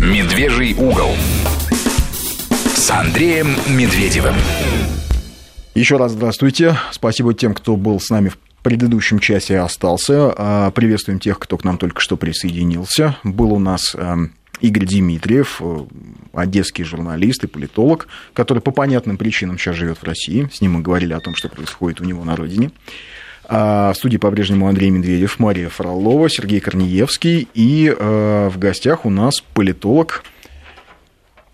[0.00, 1.10] «Медвежий угол»
[2.76, 4.34] с Андреем Медведевым.
[5.74, 6.76] Еще раз здравствуйте.
[6.92, 10.32] Спасибо тем, кто был с нами в предыдущем часе и остался.
[10.36, 13.16] А, приветствуем тех, кто к нам только что присоединился.
[13.24, 15.86] Был у нас эм, Игорь Дмитриев, э,
[16.32, 20.48] одесский журналист и политолог, который по понятным причинам сейчас живет в России.
[20.52, 22.70] С ним мы говорили о том, что происходит у него на родине.
[23.48, 27.48] А в студии по-прежнему Андрей Медведев, Мария Фролова, Сергей Корнеевский.
[27.54, 30.22] И э, в гостях у нас политолог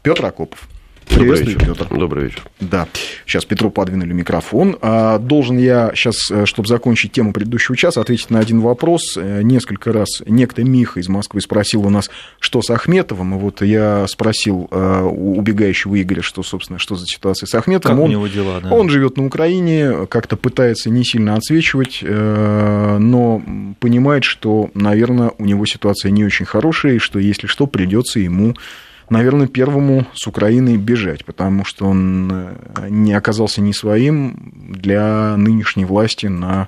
[0.02, 0.68] Петр Акопов.
[1.10, 1.58] Добрый вечер.
[1.58, 1.86] Петр.
[1.90, 2.42] Добрый вечер.
[2.60, 2.88] Да.
[3.26, 4.76] Сейчас Петру подвинули микрофон.
[4.80, 9.16] А, должен я сейчас, э, чтобы закончить тему предыдущего часа, ответить на один вопрос.
[9.16, 13.34] Э, несколько раз некто Миха из Москвы спросил у нас, что с Ахметовым.
[13.34, 17.96] И вот я спросил э, у убегающего Игоря, что, собственно, что за ситуация с Ахметовым.
[17.96, 18.70] Как он, у него дела, да?
[18.70, 23.42] Он живет на Украине, как-то пытается не сильно отсвечивать, но
[23.80, 28.55] понимает, что, наверное, у него ситуация не очень хорошая, и что, если что, придется ему
[29.10, 35.84] наверное, первому с Украины бежать, потому что он э, не оказался не своим для нынешней
[35.84, 36.66] власти на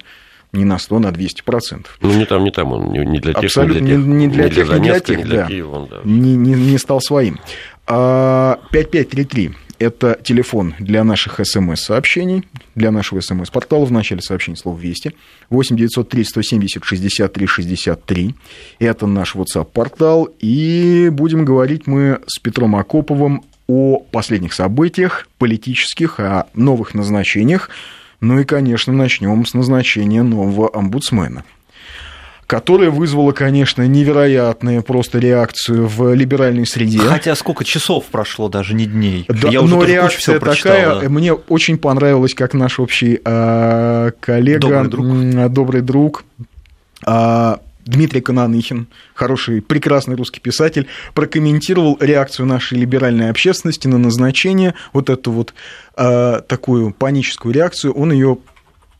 [0.52, 1.98] не на 100, на 200 процентов.
[2.00, 4.44] Ну, не там, не там, он не для тех, Абсолютно не для тех, не для
[4.44, 5.46] не тех, для не для Донецка, тех, не для да.
[5.46, 6.00] Киева, он, да.
[6.04, 7.38] Не, не, не стал своим.
[7.86, 13.84] 5533 это телефон для наших смс-сообщений, для нашего смс-портала.
[13.84, 15.12] В начале сообщения слово «Вести».
[15.50, 18.34] 8 903 170 63 63.
[18.78, 20.28] Это наш WhatsApp-портал.
[20.40, 27.70] И будем говорить мы с Петром Акоповым о последних событиях политических, о новых назначениях.
[28.20, 31.44] Ну и, конечно, начнем с назначения нового омбудсмена
[32.46, 36.98] которая вызвала, конечно, невероятную просто реакцию в либеральной среде.
[36.98, 39.24] Хотя сколько часов прошло, даже не дней.
[39.28, 41.08] Да, Я но уже реакция такая, да.
[41.08, 46.24] мне очень понравилось, как наш общий э, коллега, добрый друг, добрый друг
[47.04, 55.08] э, Дмитрий Кананыхин, хороший, прекрасный русский писатель, прокомментировал реакцию нашей либеральной общественности на назначение, вот
[55.10, 55.54] эту вот
[55.96, 58.38] э, такую паническую реакцию, он ее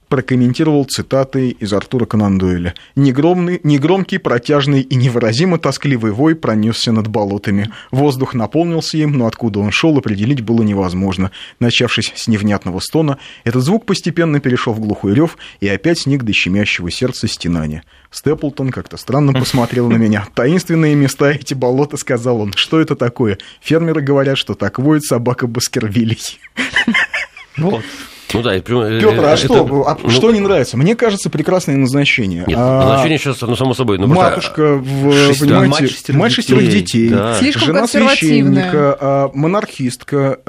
[0.08, 2.74] прокомментировал цитатой из Артура Конан Дойля.
[2.94, 7.70] Негромный, негромкий, протяжный и невыразимо тоскливый вой пронесся над болотами.
[7.90, 11.30] Воздух наполнился им, но откуда он шел, определить было невозможно.
[11.60, 16.32] Начавшись с невнятного стона, этот звук постепенно перешел в глухой рев и опять сник до
[16.32, 17.82] щемящего сердца стенания.
[18.10, 20.26] Степлтон как-то странно посмотрел на меня.
[20.34, 22.52] «Таинственные места эти болота»,— сказал он.
[22.54, 23.38] «Что это такое?
[23.60, 26.38] Фермеры говорят, что так воет собака Баскервилей».
[27.56, 27.84] Вот.
[28.34, 30.76] Ну да, Петр, а это, что, а ну, что не нравится?
[30.76, 32.44] Мне кажется, прекрасное назначение.
[32.47, 33.98] Нет, а, назначение сейчас, ну, само собой.
[33.98, 37.34] Ну, матушка, в, шесть, понимаете, мать шестерых мать шестерых детей, детей да.
[37.38, 40.41] Слишком жена священника, а, монархистка,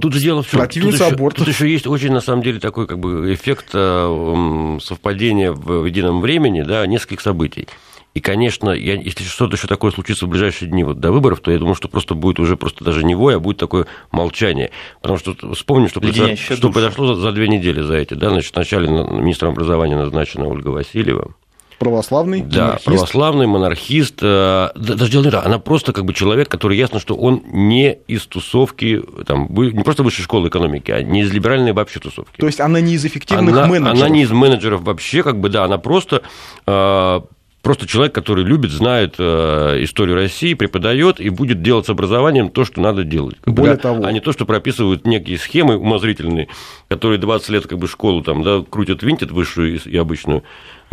[0.00, 0.60] тут же дело в чем?
[0.60, 1.36] противница тут еще.
[1.36, 6.62] Тут еще есть очень, на самом деле, такой как бы эффект совпадения в едином времени
[6.62, 7.68] да, нескольких событий.
[8.14, 11.50] И, конечно, я, если что-то еще такое случится в ближайшие дни вот, до выборов, то
[11.50, 14.70] я думаю, что просто будет уже просто даже не вой, а будет такое молчание.
[15.00, 18.14] Потому что вспомню, что, произошло, что произошло за, за две недели за эти.
[18.14, 18.30] Да?
[18.30, 21.34] Значит, вначале министром образования назначена Ольга Васильева.
[21.78, 22.84] Православный Да, монархист.
[22.84, 24.18] православный монархист.
[24.22, 27.94] Э, даже дело не так, она просто как бы человек, который ясно, что он не
[28.06, 32.38] из тусовки, там, не просто высшей школы экономики, а не из либеральной вообще тусовки.
[32.38, 33.98] То есть она не из эффективных она, менеджеров.
[33.98, 36.22] Она не из менеджеров вообще, как бы, да, она просто
[36.66, 37.20] э,
[37.62, 42.64] просто человек, который любит, знает э, историю России, преподает и будет делать с образованием то,
[42.64, 43.36] что надо делать.
[43.46, 44.04] Более да, того.
[44.04, 46.48] А не то, что прописывают некие схемы умозрительные,
[46.88, 50.42] которые 20 лет как бы школу там, да, крутят, винтят высшую и обычную.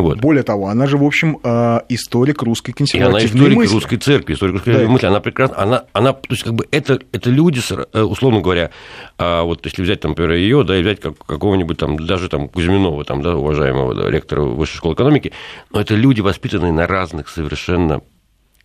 [0.02, 0.18] Вот.
[0.18, 3.74] Более того, она же, в общем, э, историк русской И консервативной она историк мысли.
[3.74, 4.88] русской церкви, историк русской Да.
[4.88, 5.06] мысли.
[5.06, 5.58] Она прекрасна.
[5.58, 7.60] Она, она, то есть, как бы это, это люди,
[7.92, 8.70] э, условно говоря,
[9.18, 12.48] а вот если взять, там, например, ее, да, и взять как, какого-нибудь там, даже там
[12.48, 15.32] Кузьминова, там, да, уважаемого да, ректора Высшей школы экономики,
[15.70, 18.00] но это люди, воспитанные на разных совершенно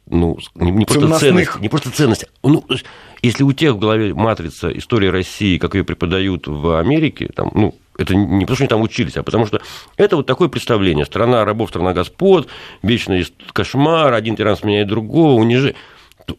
[0.07, 2.28] ну, не, не просто ценности, не просто ценности.
[2.44, 2.85] Ну, то есть,
[3.22, 7.73] если у тех в голове матрица история России, как ее преподают в Америке, там, ну,
[7.98, 9.62] это не потому, что они там учились, а потому что
[9.98, 11.06] это вот такое представление.
[11.06, 12.48] Страна рабов, страна господ,
[12.84, 15.76] вечный кошмар, один тиран сменяет другого, унижение.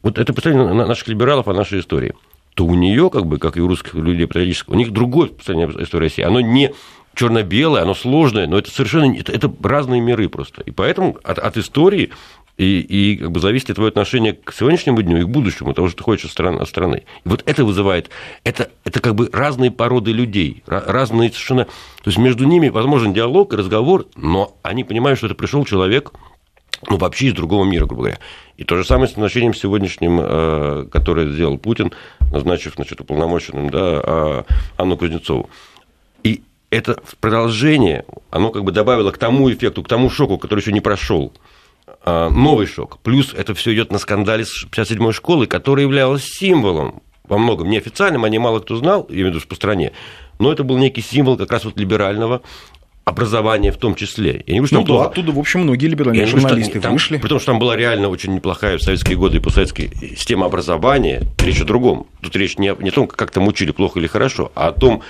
[0.03, 2.14] Вот это представление на- наших либералов о нашей истории.
[2.55, 5.82] То у нее, как бы, как и у русских людей патриотических, у них другое представление
[5.82, 6.23] истории России.
[6.23, 6.73] Оно не
[7.14, 10.62] черно-белое, оно сложное, но это совершенно это, это разные миры просто.
[10.62, 12.11] И поэтому от, от истории
[12.56, 15.88] и, и как бы зависит ли твое отношение к сегодняшнему дню и к будущему, того,
[15.88, 16.58] что ты хочешь от страны.
[16.58, 17.05] От страны.
[17.25, 18.11] И вот это вызывает,
[18.44, 21.64] это, это как бы разные породы людей, ра- разные совершенно...
[21.64, 26.12] То есть между ними возможен диалог и разговор, но они понимают, что это пришел человек,
[26.88, 28.19] ну, вообще из другого мира, грубо говоря.
[28.56, 31.93] И то же самое с назначением сегодняшним, э, которое сделал Путин,
[32.32, 34.44] назначив, значит, уполномоченным, да, а,
[34.76, 35.50] Анну Кузнецову.
[36.23, 40.73] И это продолжение, оно как бы добавило к тому эффекту, к тому шоку, который еще
[40.73, 41.32] не прошел.
[42.05, 42.99] А, новый шок.
[43.03, 48.25] Плюс это все идет на скандале с 57-й школы, которая являлась символом во многом неофициальным,
[48.25, 49.93] о ней мало кто знал, я имею в виду по стране,
[50.38, 52.43] но это был некий символ как раз вот либерального
[53.05, 54.43] образования в том числе.
[54.47, 55.06] Я не говорю, что ну да, плохо.
[55.06, 57.19] оттуда, в общем, многие либеральные я журналисты там, вышли.
[57.19, 61.23] Потому что там была реально очень неплохая в советские годы и постсоветские система образования.
[61.38, 62.09] Речь о другом.
[62.21, 64.73] Тут речь не о, не о том, как там учили, плохо или хорошо, а о
[64.73, 65.03] том,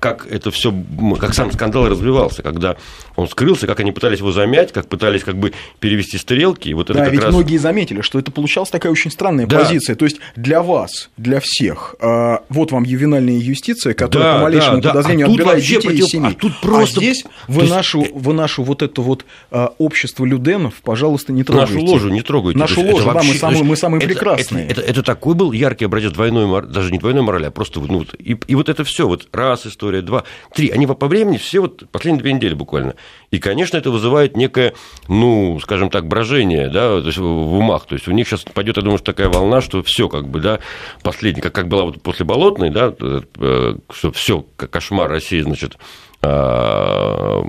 [0.00, 0.74] как это все,
[1.20, 2.76] как сам скандал развивался, когда
[3.16, 6.68] он скрылся, как они пытались его замять, как пытались как бы перевести стрелки.
[6.68, 7.34] И вот это да, ведь раз...
[7.34, 9.58] многие заметили, что это получалась такая очень странная да.
[9.58, 9.94] позиция.
[9.94, 14.80] То есть для вас, для всех, а, вот вам ювенальная юстиция, которая да, по малейшему
[14.80, 15.32] да, подозрению да.
[15.32, 16.00] а отбирает детей против...
[16.00, 16.30] из семьи.
[16.36, 16.98] А, тут просто...
[16.98, 17.74] а здесь вы, есть...
[17.74, 21.74] нашу, вы нашу вот это вот а, общество люденов, пожалуйста, не трогайте.
[21.74, 22.58] Нашу ложу не трогайте.
[22.58, 23.32] Нашу ложу, да, вообще...
[23.32, 24.66] мы самые, мы самые это, прекрасные.
[24.66, 28.06] Это, это, это такой был яркий образец двойной, даже не двойной морали, а просто ну,
[28.18, 31.88] и, и вот это все, вот раз история, два, три, они по времени все вот
[31.90, 32.94] последние две недели буквально.
[33.30, 34.74] И, конечно, это вызывает некое,
[35.08, 37.86] ну, скажем так, брожение, да, то есть в умах.
[37.86, 40.40] То есть у них сейчас пойдет, я думаю, что такая волна, что все как бы,
[40.40, 40.60] да,
[41.02, 45.76] последний, как, как была вот после Болотной, да, э, что все, кошмар России, значит,
[46.22, 47.40] мы,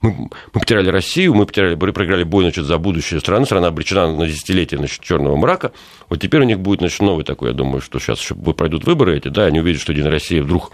[0.00, 4.78] мы потеряли Россию, мы потеряли, проиграли бой значит, за будущее страны, страна обречена на десятилетие
[4.78, 5.72] значит, черного мрака.
[6.08, 9.16] Вот теперь у них будет значит, новый такой, я думаю, что сейчас еще пройдут выборы
[9.16, 10.70] эти, да, они увидят, что Единая Россия вдруг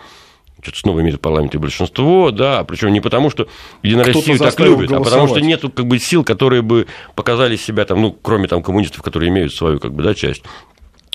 [0.62, 3.46] что-то снова имеет в парламенте большинство, да, причем не потому, что
[3.82, 5.00] Единая Россию так любит, голосовать.
[5.00, 8.62] а потому что нет как бы, сил, которые бы показали себя, там, ну, кроме там,
[8.62, 10.42] коммунистов, которые имеют свою как бы, да, часть.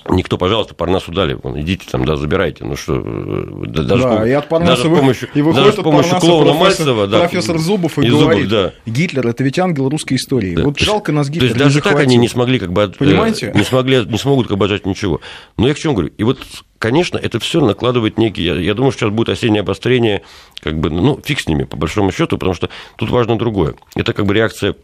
[0.10, 2.64] Никто, пожалуйста, Парнасу дали, вон, идите там, да, забирайте.
[2.64, 6.20] Ну что, э, даже, да, и от Парнаса даже с помощью, и даже с помощью
[6.20, 8.92] клоуна Мальцева, да, профессор Зубов и, и говорит, Зубов, да.
[8.92, 10.56] Гитлер это ведь ангел русской истории.
[10.56, 10.64] Да.
[10.64, 11.98] Вот жалко нас Гитлер То есть даже захватил.
[11.98, 13.52] так они не смогли как бы, Понимаете?
[13.54, 15.22] не смогли, не смогут как бы отжать ничего.
[15.58, 16.12] Но я к чему говорю?
[16.18, 16.40] И вот
[16.82, 18.44] конечно, это все накладывает некий...
[18.44, 20.24] Я, я думаю, что сейчас будет осеннее обострение,
[20.62, 23.76] как бы, ну, фиг с ними, по большому счету, потому что тут важно другое.
[23.96, 24.76] Это как бы реакция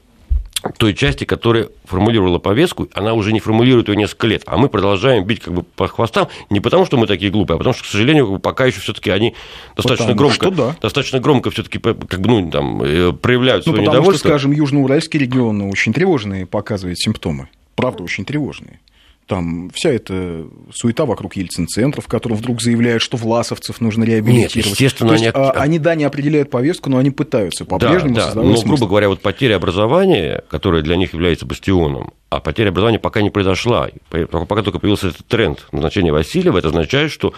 [0.78, 5.24] той части, которая формулировала повестку, она уже не формулирует ее несколько лет, а мы продолжаем
[5.24, 7.88] бить как бы по хвостам не потому, что мы такие глупые, а потому что, к
[7.88, 9.36] сожалению, пока еще все-таки они
[9.76, 10.76] достаточно потому громко, да.
[10.82, 14.30] достаточно громко все-таки как бы ну там э, проявляют ну, свое потому недовольство.
[14.30, 18.80] Что, скажем, Южноуральский регион очень тревожные показывает симптомы, правда, очень тревожные.
[19.28, 24.56] Там вся эта суета вокруг Ельцин-центра, в котором вдруг заявляют, что власовцев нужно реабилитировать.
[24.56, 25.46] Нет, естественно, То есть, они...
[25.46, 28.42] А, они, да, не определяют повестку, но они пытаются по-прежнему да, да.
[28.42, 33.22] Но, грубо говоря, вот потеря образования, которая для них является бастионом, а потеря образования пока
[33.22, 33.90] не произошла.
[34.10, 37.34] Пока только появился этот тренд назначения Васильева, это означает, что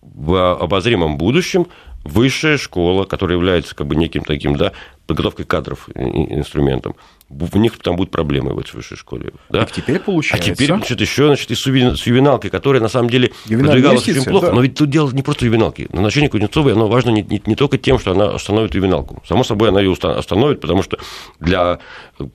[0.00, 1.66] в обозримом будущем
[2.04, 4.72] высшая школа, которая является как бы неким таким, да,
[5.06, 6.94] подготовкой кадров инструментом,
[7.28, 9.32] в них там будут проблемы в этой высшей школе.
[9.50, 9.60] Да?
[9.60, 10.50] Так теперь получается.
[10.50, 14.48] А теперь, значит, еще значит, и с ювеналкой, которая на самом деле продвигалась очень плохо.
[14.48, 14.52] Да.
[14.52, 15.88] Но ведь тут дело не просто ювеналки.
[15.92, 19.22] Назначение Кузнецовой, оно важно не, не, не только тем, что она остановит ювеналку.
[19.26, 20.98] Само собой, она ее остановит, потому что
[21.40, 21.80] для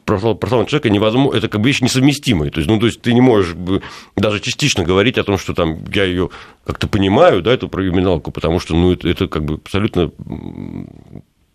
[0.06, 2.50] православного человека невозможно, это как бы вещь несовместимая.
[2.50, 3.56] То есть, ну, то есть ты не можешь
[4.16, 6.30] даже частично говорить о том, что там я ее
[6.66, 10.12] как-то понимаю, да, эту про ювеналку, потому что ну, это, это как бы абсолютно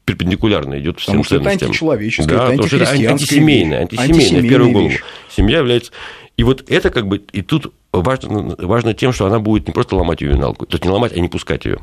[0.05, 1.57] перпендикулярно идет всем Потому ценностям.
[1.57, 4.93] это античеловеческое, да, это, это антисемейное, антисемейное, в первую голову.
[5.35, 5.93] Семья является...
[6.37, 7.23] И вот это как бы...
[7.33, 10.91] И тут важно, важно тем, что она будет не просто ломать ювеналку, то есть не
[10.91, 11.81] ломать, а не пускать ее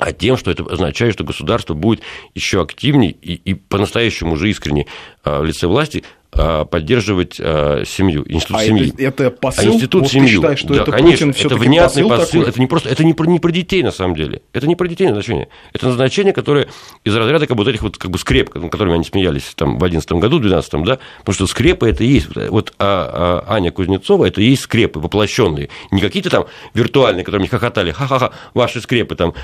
[0.00, 2.00] а тем, что это означает, что государство будет
[2.34, 4.86] еще активнее и, и по-настоящему же искренне
[5.22, 8.92] а, в лице власти поддерживать а, семью, институт а семьи.
[8.98, 9.72] Это, это посыл?
[9.72, 10.28] А институт вот семью.
[10.28, 13.14] Ты считаешь, что да, это конечно, это внятный посыл, посыл это не просто, это не
[13.14, 16.68] про, не про детей на самом деле, это не про детей назначение, это назначение, которое
[17.04, 20.12] из разряда как вот этих вот как бы скреп, которыми они смеялись там в 2011
[20.12, 24.26] году, в 2012, да, потому что скрепы это и есть, вот а, а, Аня Кузнецова
[24.26, 29.16] это и есть скрепы воплощенные, не какие-то там виртуальные, которые мне хохотали, ха-ха-ха, ваши скрепы
[29.16, 29.34] там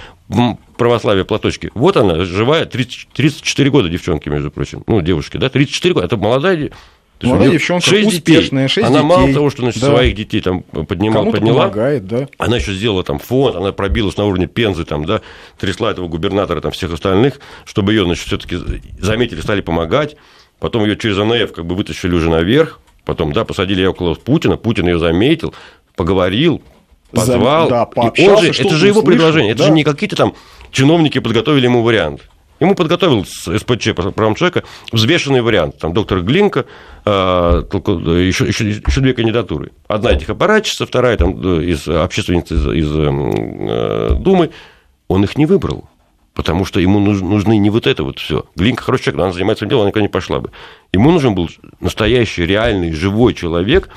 [0.76, 1.70] православие платочки.
[1.74, 6.16] Вот она, живая, 30, 34 года девчонки, между прочим, ну, девушки, да, 34 года, это
[6.16, 6.70] молодая
[7.18, 9.08] то Молодая девчонка, 6 успешная, 6 Она детей.
[9.08, 9.86] мало того, что значит, да.
[9.86, 11.62] своих детей там поднимала, Кому-то подняла.
[11.62, 12.28] помогает, да.
[12.36, 15.22] Она еще сделала там фонд, она пробилась на уровне Пензы, там, да,
[15.58, 18.58] трясла этого губернатора, там, всех остальных, чтобы ее, значит, все-таки
[18.98, 20.16] заметили, стали помогать.
[20.58, 22.80] Потом ее через АНФ как бы вытащили уже наверх.
[23.06, 25.54] Потом, да, посадили ее около Путина, Путин ее заметил,
[25.94, 26.60] поговорил,
[27.10, 27.68] позвал.
[27.68, 29.62] За, да, и он же, это же его предложение, да.
[29.62, 30.34] это же не какие-то там
[30.70, 32.22] чиновники подготовили ему вариант.
[32.58, 35.78] Ему подготовил СПЧ правом человека взвешенный вариант.
[35.78, 36.64] Там доктор Глинка,
[37.04, 39.72] еще, еще, еще две кандидатуры.
[39.88, 44.50] Одна этих аппаратчица, вторая там, из общественницы из, из э, Думы.
[45.08, 45.88] Он их не выбрал.
[46.32, 48.44] Потому что ему нужны не вот это вот все.
[48.56, 50.50] Глинка хороший человек, но она занимается делом, она никуда не пошла бы.
[50.92, 51.48] Ему нужен был
[51.80, 53.88] настоящий, реальный, живой человек,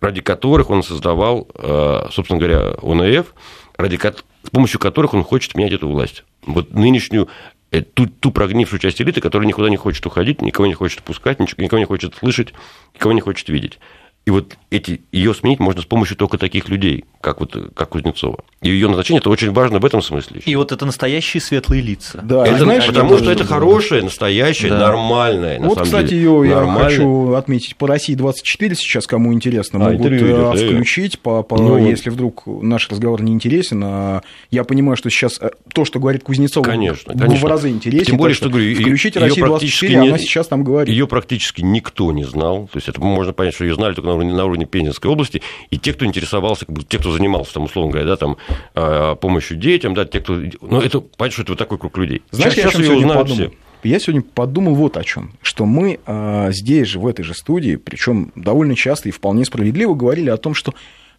[0.00, 3.34] ради которых он создавал, э, собственно говоря, ОНФ,
[3.76, 3.98] ради,
[4.42, 6.24] с помощью которых он хочет менять эту власть.
[6.46, 7.28] Вот нынешнюю
[7.70, 11.40] э, ту, ту прогнившую часть элиты, которая никуда не хочет уходить, никого не хочет пускать,
[11.40, 12.52] никого не хочет слышать,
[12.94, 13.78] никого не хочет видеть.
[14.26, 18.44] И вот эти, ее сменить можно с помощью только таких людей, как, вот, как Кузнецова.
[18.66, 20.40] И ее назначение это очень важно в этом смысле.
[20.44, 22.20] И вот это настоящие светлые лица.
[22.22, 24.78] Да, это, знаешь, потому это- что это хорошее, настоящее, Да.
[24.78, 25.58] нормальное.
[25.60, 26.22] на Вот, самом кстати, деле.
[26.22, 30.52] ее я хочу отметить по России 24 сейчас, кому интересно, А, могут идет, э, да,
[30.52, 33.82] включить, по, по- Ну, если вдруг наш разговор не интересен.
[33.84, 37.46] а Я понимаю, что сейчас э, то, что говорит Кузнецова, Конечно, в- конечно.
[37.46, 38.04] в разы интереснее.
[38.04, 40.88] Тем более, что, говорю, включите Россию практически 24, не- она сейчас там говорит.
[40.92, 42.68] Ее практически никто не знал.
[42.72, 45.42] То есть это можно понять, что ее знали только на уровне, на уровне Пензенской области.
[45.70, 48.36] И те, кто интересовался, те, кто занимался, там, условно говоря, да, там,
[48.74, 50.34] помощью детям, да, те, кто.
[50.34, 52.22] Ну, это понятно, что это вот такой круг людей.
[52.30, 53.50] Знаешь, сейчас я её сегодня узнают подумал?
[53.50, 53.58] все.
[53.88, 57.76] Я сегодня подумал вот о чем, что мы а, здесь же, в этой же студии,
[57.76, 60.74] причем довольно часто и вполне справедливо говорили о том, что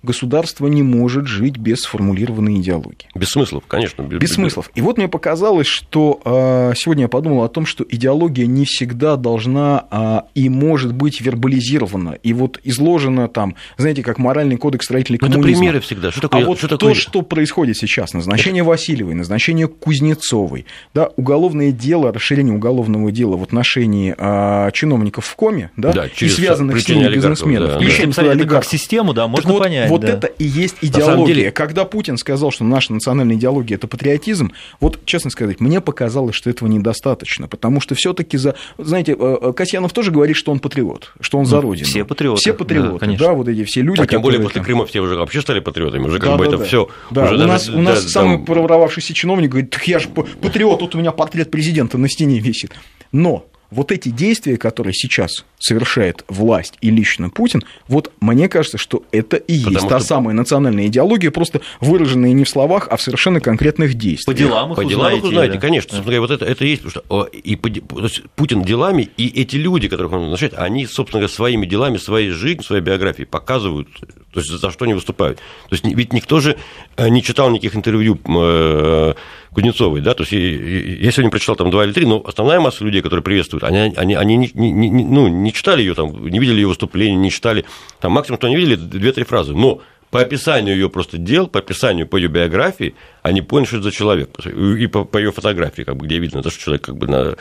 [0.08, 3.08] государство не может жить без сформулированной идеологии.
[3.14, 4.02] Без смыслов, конечно.
[4.04, 4.72] Без смыслов.
[4.74, 9.16] И вот мне показалось, что а, сегодня я подумал о том, что идеология не всегда
[9.18, 15.20] должна а, и может быть вербализирована, и вот изложена там, знаете, как моральный кодекс строителей
[15.22, 15.60] Ну, это коммунизма.
[15.62, 16.12] примеры всегда.
[16.12, 16.44] Что такое?
[16.44, 16.94] а вот что то, такое?
[16.96, 24.16] что происходит сейчас, назначение Васильевой, назначение Кузнецовой, да, уголовное дело, расширение уголовного дела в отношении
[24.18, 27.76] а, чиновников в коме, да, Да, и связанных с ними бизнесменов, да, да.
[27.80, 28.72] включение Если туда это олигархов.
[28.72, 29.90] систему, да, Так можно вот, понять.
[29.90, 30.10] Вот да.
[30.14, 31.36] это и есть самом идеология.
[31.36, 36.36] деле- Когда Путин сказал, что наша национальная идеология это патриотизм, вот честно сказать, мне показалось,
[36.36, 40.60] что этого недостаточно, потому что все-таки за, знаете, э, э, Касьянов тоже говорит, что он
[40.60, 41.86] патриот, что он за Ну, родину.
[41.88, 43.34] все патриоты, Все да, патриоты, да, конечно.
[43.34, 44.02] вот эти все люди.
[44.02, 46.06] А тем более после там- Крыма все уже вообще стали патриотами.
[46.06, 46.66] Уже как да, бы да, это да.
[46.66, 46.88] все.
[47.12, 50.98] Да, у нас, у нас самый проворовавшийся чиновник говорит, так я же патриот, тут у
[51.00, 52.72] меня портрет президента на стене висит.
[53.12, 59.04] Но вот эти действия, которые сейчас совершает власть и лично Путин, вот мне кажется, что
[59.12, 62.98] это и есть Потому та что- самая национальная идеология, просто выраженная не в словах, а
[62.98, 64.38] в совершенно конкретных По действиях.
[64.38, 65.60] делам их По делам узнаете, их узнаете, да.
[65.60, 65.90] конечно.
[65.90, 68.62] Собственно говоря, вот это, это и есть, потому что о, и по то есть Путин
[68.64, 72.82] делами, и эти люди, которых он назначает, они, собственно говоря, своими делами, своей жизнью, своей
[72.82, 73.88] биографией показывают,
[74.32, 75.40] то есть за что они выступают.
[75.70, 76.58] То есть ведь никто же
[76.96, 79.14] э, не читал никаких интервью э,
[79.52, 83.02] Кузнецовой, да, то есть я сегодня прочитал там два или три, но основная масса людей,
[83.02, 86.58] которые приветствуют, они, они, они не, не- не- ну, не читали ее там, не видели
[86.58, 87.66] ее выступления, не читали,
[88.00, 92.08] там максимум, что они видели, две-три фразы, но по описанию ее просто дел, по описанию
[92.08, 94.30] по ее биографии, они поняли, что это за человек.
[94.46, 97.36] И по, по ее фотографии, как бы, где видно, да, что человек как бы на...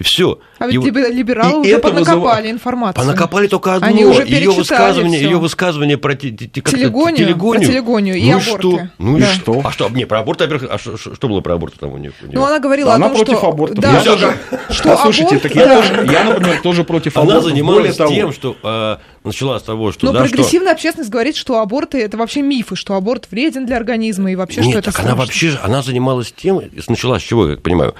[0.00, 0.38] И все.
[0.58, 3.04] А ведь либе- либералы и уже это понакопали вызыва- информацию.
[3.06, 3.86] Понакопали только одно.
[3.86, 7.60] Они уже ее высказывание, ее высказывание про Телегонию, телегонию.
[7.60, 8.48] про телегонию и ну аборты.
[8.68, 8.88] Что?
[8.96, 9.26] Ну и Да.
[9.26, 9.60] что?
[9.62, 9.88] А что?
[9.90, 12.12] Не, про аборты, во-первых, а что, что- что было про аборты там у нее?
[12.32, 13.48] Ну, она говорила Да, о она том, против что...
[13.48, 13.78] абортов.
[13.78, 14.38] Да, Я что, тоже-
[14.70, 15.76] что Послушайте, аборт- так я, да.
[15.76, 17.42] тоже, я, например, тоже против Она абортов.
[17.42, 17.54] Более
[17.92, 20.06] занималась тем, что э, начала с того, что...
[20.06, 23.76] Но да, что- прогрессивная общественность говорит, что аборты это вообще мифы, что аборт вреден для
[23.76, 25.22] организма и вообще, Нет, что это так она страшно.
[25.26, 27.94] вообще, она занималась тем, начала с чего, я как понимаю,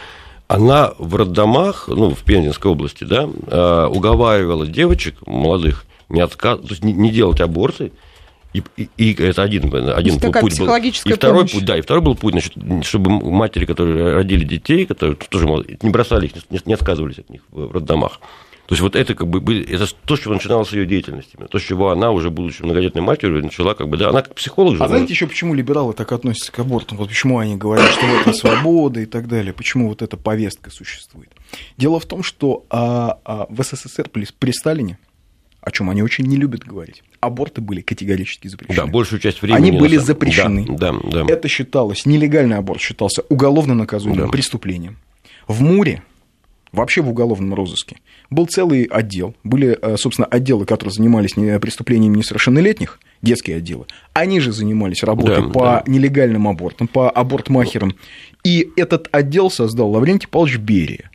[0.51, 6.59] она в роддомах, ну, в Пензенской области, да, э, уговаривала девочек молодых не, отказ...
[6.59, 7.93] то есть не, не делать аборты,
[8.53, 10.67] и, и- и это один, один такая путь был.
[11.13, 11.53] И второй помощь.
[11.53, 12.55] путь, да, и второй был путь, значит,
[12.85, 17.31] чтобы матери, которые родили детей, которые тоже молодые, не бросали их, не, не отказывались от
[17.31, 18.21] них в роддомах.
[18.71, 21.49] То есть вот это как бы были, это то, с чего начиналась ее деятельность, именно,
[21.49, 24.77] то, с чего она уже будучи многодетной матерью начала как бы, да, она как психолог
[24.77, 24.85] же.
[24.85, 26.97] А знаете еще, почему либералы так относятся к абортам?
[26.99, 30.71] Вот почему они говорят, что вот это свобода и так далее, почему вот эта повестка
[30.71, 31.33] существует?
[31.79, 35.01] Дело в том, что а, а, в СССР при, при Сталине,
[35.63, 38.77] о чем они очень не любят говорить, аборты были категорически запрещены.
[38.77, 39.71] Да, большую часть времени.
[39.71, 40.67] Они были запрещены.
[40.79, 41.33] Да, да, да.
[41.33, 44.29] Это считалось, нелегальный аборт считался уголовно наказуемым Да.
[44.29, 44.99] преступлением.
[45.49, 46.05] В Муре,
[46.73, 47.97] вообще в уголовном розыске,
[48.31, 49.35] был целый отдел.
[49.45, 53.87] Были, э, собственно, отделы, которые занимались преступлениями несовершеннолетних, детские отделы.
[54.13, 55.85] Они же занимались работой Да, по да.
[55.87, 57.95] нелегальным абортам, по абортмахерам.
[58.45, 61.11] И этот отдел создал Лаврентий Павлович Берия.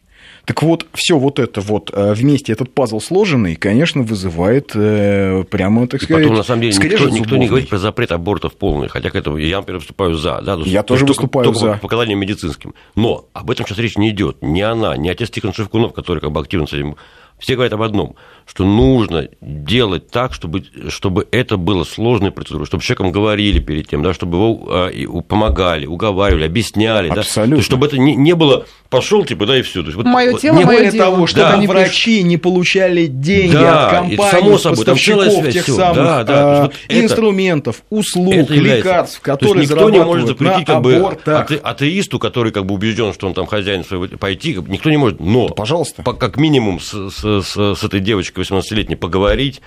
[0.45, 5.87] Так вот, все вот это вот э, вместе, этот пазл сложенный, конечно, вызывает э, прямо,
[5.87, 8.87] так И сказать, потом, на самом деле, никто, никто не говорит про запрет абортов полный,
[8.87, 10.41] хотя к этому я, например, выступаю за.
[10.41, 11.73] Да, Я то тоже только- выступаю только за.
[11.73, 12.73] по показаниям медицинским.
[12.95, 14.37] Но об этом сейчас речь не идет.
[14.41, 16.95] Ни она, ни отец Тихон Шевкунов, который как бы активно с этим...
[17.39, 18.15] Все говорят об одном,
[18.45, 23.87] что нужно делать так, чтобы, чтобы это было сложной процедурой, чтобы с человеком говорили перед
[23.89, 27.09] тем, да, чтобы его а, и у- помогали, уговаривали, объясняли.
[27.09, 27.55] Да, Абсолютно.
[27.55, 29.81] То есть, чтобы это не, не было пошел, типа, да, и все.
[29.83, 31.05] Моё тело, Не более дело.
[31.05, 31.53] того, чтобы Да.
[31.55, 35.75] Они врачи не получали деньги Да, от компаний, само собой, там целая связь, тех всё.
[35.75, 39.99] самых Да, да, а, вот инструментов, услуг, Это является- лекарств, То есть которые никто не
[39.99, 43.83] может запретить на как бы ате- атеисту, который как бы убежден, что он там хозяин
[43.83, 45.19] своего пойти, никто не может.
[45.19, 46.03] Но пожалуйста.
[46.03, 49.61] по- как минимум с, с- с- с этой девочкой 18-летней поговорить,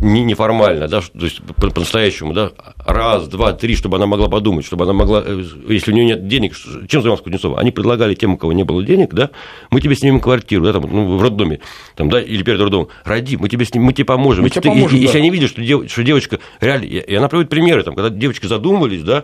[0.00, 2.50] не, неформально, да, то есть по- по-настоящему, да,
[2.84, 6.26] раз, два, три, чтобы она могла подумать, чтобы она могла, э, если у нее нет
[6.26, 6.56] денег,
[6.88, 7.60] чем занималась Кузнецова?
[7.60, 9.30] Они предлагали тем, у кого не было денег, да,
[9.70, 11.60] мы тебе снимем квартиру, да, там, ну, в роддоме,
[11.94, 14.42] там, да, или перед роддомом, роди, мы тебе, сним, мы тебе поможем.
[14.42, 15.18] Мы Если тебе ты- поможем, если да.
[15.20, 18.46] они видят, что, дев- что девочка реально, и и она приводит примеры, там, когда девочки
[18.46, 19.22] задумывались, да,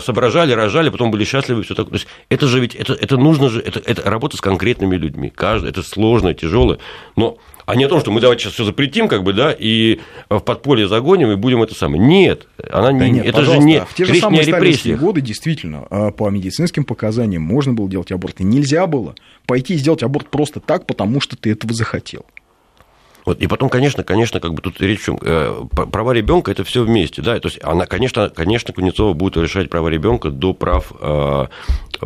[0.00, 1.92] соображали, рожали, потом были счастливы, все такое.
[1.92, 5.30] То есть это же ведь, это, это нужно же, это, это работа с конкретными людьми.
[5.30, 6.78] Каждый, это сложно, тяжело,
[7.14, 9.98] но а не о том, что мы давайте сейчас все запретим, как бы, да, и
[10.30, 12.00] в подполье загоним, и будем это самое.
[12.00, 14.44] Нет, она Да не, нет, это же не, в те же речь не о самые
[14.44, 15.00] репрессиях.
[15.00, 18.40] годы действительно а, по медицинским показаниям можно было делать аборт.
[18.40, 22.24] И нельзя было пойти и сделать аборт просто так, потому что ты этого захотел.
[23.26, 26.62] Вот, и потом, конечно, конечно, как бы тут речь в чем, э, права ребенка это
[26.62, 30.92] все вместе, да, то есть она, конечно, конечно, Кузнецова будет решать права ребенка до прав
[31.00, 31.46] э,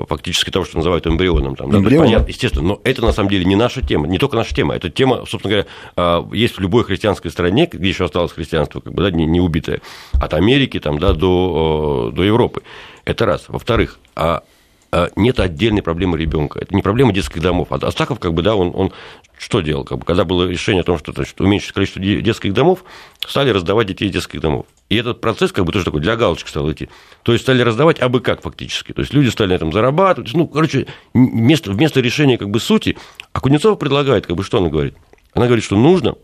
[0.08, 2.06] фактически того, что называют эмбрионом, там, да, Эмбрионом.
[2.06, 4.88] понятно, естественно, но это на самом деле не наша тема, не только наша тема, это
[4.88, 9.02] тема, собственно говоря, э, есть в любой христианской стране, где еще осталось христианство, как бы,
[9.02, 9.82] да, не, не убитое,
[10.14, 12.62] от Америки там, да, до, э, до Европы.
[13.04, 13.44] Это раз.
[13.48, 14.42] Во-вторых, а,
[15.16, 16.58] нет отдельной проблемы ребенка.
[16.58, 17.68] Это не проблема детских домов.
[17.70, 18.92] А Астахов, как бы, да, он, он
[19.38, 19.84] что делал?
[19.84, 22.84] Как бы, когда было решение о том, что значит, уменьшить количество де- детских домов,
[23.26, 24.66] стали раздавать детей из детских домов.
[24.88, 26.88] И этот процесс как бы тоже такой для галочки стал идти.
[27.22, 28.92] То есть стали раздавать абы как фактически.
[28.92, 30.34] То есть люди стали на этом зарабатывать.
[30.34, 32.98] Ну, короче, вместо, вместо решения как бы сути,
[33.32, 34.94] а Кузнецова предлагает, как бы, что она говорит?
[35.32, 36.16] Она говорит, что нужно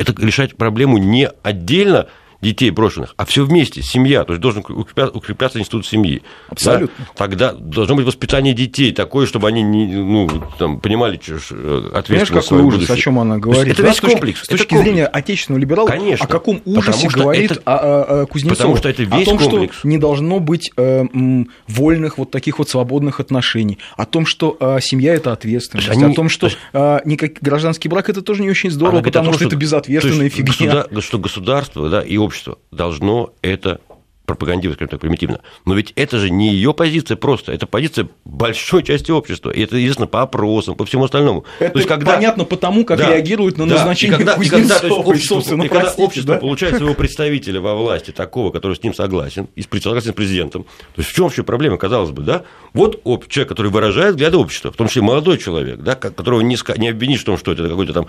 [0.00, 2.08] это решать проблему не отдельно
[2.40, 6.22] детей брошенных, а все вместе, семья, то есть должен укрепляться, институт семьи.
[6.48, 7.04] Абсолютно.
[7.06, 7.12] Да?
[7.14, 10.28] Тогда должно быть воспитание детей такое, чтобы они не, ну,
[10.58, 12.94] там, понимали что э, ответственность какой свое ужас, будущее.
[12.94, 13.72] о чем она говорит?
[13.74, 14.42] Это Да, весь с точки- комплекс.
[14.44, 14.84] С точки комплекс.
[14.90, 16.24] зрения отечественного либерала, Конечно.
[16.24, 18.54] о каком ужасе что говорит это- а, а, а, Кузнецова?
[18.56, 19.76] Потому что это о весь том, комплекс.
[19.78, 24.56] что не должно быть э, м, вольных вот таких вот свободных отношений, о том, что
[24.58, 28.40] э, семья это ответственность, они- о том, что есть- э, никак, гражданский брак это тоже
[28.42, 30.52] не очень здорово, о потому том, что, это безответственная есть фигня.
[30.86, 32.29] государ- что государство да, и общество
[32.70, 33.80] должно это
[34.30, 35.40] пропагандировать, скажем так, примитивно.
[35.64, 39.50] Но ведь это же не ее позиция просто, это позиция большой части общества.
[39.50, 41.44] И это известно по опросам, по всему остальному.
[41.58, 42.14] Это То есть, когда...
[42.14, 45.34] понятно потому, как Да, реагируют на да, назначение и когда, и когда, то есть, общество,
[45.34, 46.40] собственно, и когда простите, общество да?
[46.40, 50.98] получает своего представителя во власти, такого, который с ним согласен, и согласен с президентом, то
[50.98, 52.44] есть в чем вообще проблема, казалось бы, да?
[52.72, 56.56] Вот человек, который выражает взгляды общества, в том числе молодой человек, да, ко- которого не,
[56.78, 58.06] не обвинишь в том, что это какой-то там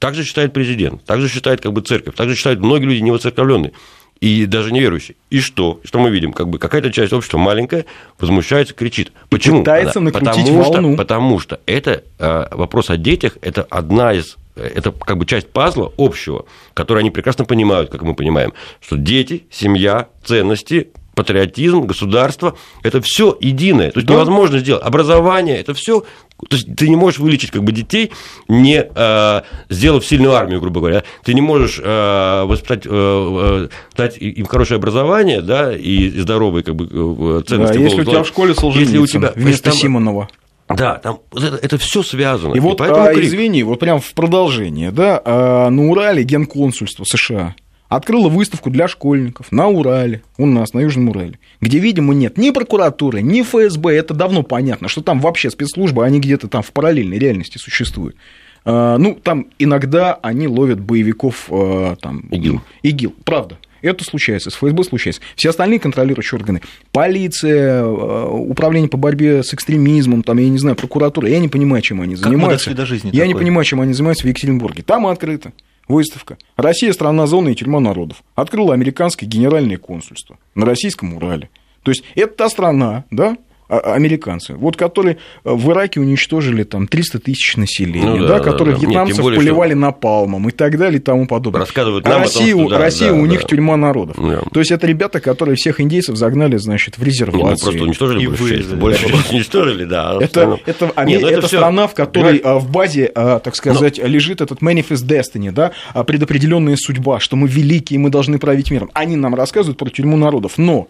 [0.00, 3.00] так же считает президент, так же считает как бы церковь, так же считают многие люди
[3.00, 3.72] невоцерковленные
[4.20, 5.14] и даже неверующие.
[5.30, 5.80] И что?
[5.84, 6.32] Что мы видим?
[6.32, 7.84] Как бы какая-то часть общества маленькая
[8.18, 9.12] возмущается, кричит.
[9.28, 9.60] Почему?
[9.60, 10.88] пытается Она- накрутить потому волну.
[10.94, 15.48] Что, потому что это э, вопрос о детях, это одна из это как бы часть
[15.50, 22.56] пазла общего, который они прекрасно понимают, как мы понимаем, что дети, семья, ценности, патриотизм, государство–
[22.82, 23.90] это все единое.
[23.90, 24.14] То есть Да.
[24.14, 24.82] невозможно сделать.
[24.82, 26.04] Образование– это все.
[26.48, 28.10] То есть ты не можешь вылечить как бы детей,
[28.48, 31.04] не э, сделав сильную армию, грубо говоря.
[31.24, 36.62] Ты не можешь э, воспитать, э, э, дать им хорошее образование, да, и и здоровые
[36.62, 37.78] как бы э, Да, ценности.
[37.78, 38.22] если у голос, тебя да.
[38.22, 40.28] в школе Если у тебя вместо там- Симонова.
[40.68, 42.54] Да, там это, это все связано.
[42.54, 43.24] И вот, поэтому а, крик.
[43.24, 47.56] извини, вот прям в продолжение, да, а, на Урале генконсульство США
[47.90, 52.50] открыло выставку для школьников на Урале, у нас, на Южном Урале, где, видимо, нет ни
[52.50, 57.18] прокуратуры, ни ФСБ, это давно понятно, что там вообще спецслужбы, они где-то там в параллельной
[57.18, 58.16] реальности существуют.
[58.64, 62.62] А, Ну, там иногда они ловят боевиков а, там, ИГИЛ.
[62.82, 63.58] ИГИЛ, правда.
[63.82, 65.22] Это случается, с ФСБ случается.
[65.36, 66.60] Все остальные контролирующие органы,
[66.92, 71.80] полиция, э, управление по борьбе с экстремизмом, там, я не знаю, прокуратура, я не понимаю,
[71.82, 72.66] чем они Как мы занимаются.
[72.66, 73.46] дошли до жизни я не такой?
[73.46, 74.82] понимаю, чем они занимаются в Екатеринбурге.
[74.82, 75.52] Там открыто.
[75.90, 76.38] Выставка.
[76.56, 78.22] Россия– страна зоны и тюрьма народов.
[78.34, 81.50] Открыло американское генеральное консульство на российском Урале.
[81.82, 83.36] То есть, это та страна, да,
[83.78, 88.44] американцы, вот которые э, в Ираке уничтожили там 300 тысяч населения, Ну да, да, да,
[88.44, 88.80] которые да.
[88.80, 91.60] Нет, вьетнамцев тем более, что- поливали напалмом и так далее и тому подобное.
[91.60, 93.46] Рассказывают А нам о том, что да, Россия да, у них да.
[93.48, 94.16] тюрьма народов.
[94.18, 94.42] Да.
[94.52, 98.26] То есть, это ребята, которые всех индейцев загнали, значит, в Не, ну, просто уничтожили И
[98.26, 98.78] вырезали.
[98.80, 100.16] Большую часть уничтожили, да.
[100.20, 100.60] Это, основном.
[100.66, 103.98] это, Не, Аме- ну это всё, страна, в которой а, в базе, а, так сказать,
[103.98, 108.90] лежит этот manifest destiny, да, а, предопределенная судьба, что мы великие, мы должны править миром.
[108.94, 110.88] Они нам рассказывают про тюрьму народов, но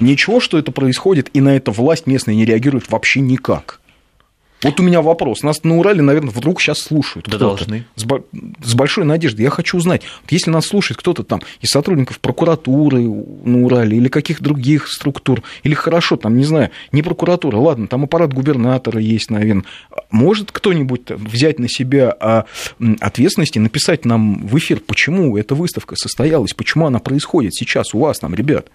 [0.00, 3.80] ничего, что это происходит, и на это власть местная не реагирует вообще никак.
[4.64, 5.42] Вот у меня вопрос.
[5.42, 7.28] Нас на Урале, наверное, вдруг сейчас слушают.
[7.28, 7.84] Да должны.
[7.96, 8.06] С,
[8.64, 9.42] с большой надеждой.
[9.42, 14.40] Я хочу узнать, если нас слушает кто-то там из сотрудников прокуратуры на Урале или каких
[14.40, 19.64] других структур, или хорошо, там, не знаю, не прокуратура, ладно, там аппарат губернатора есть, наверное.
[20.10, 22.46] Может кто-нибудь взять на себя а,
[23.00, 27.98] ответственность и написать нам в эфир, почему эта выставка состоялась, почему она происходит сейчас у
[27.98, 28.68] вас там, ребят?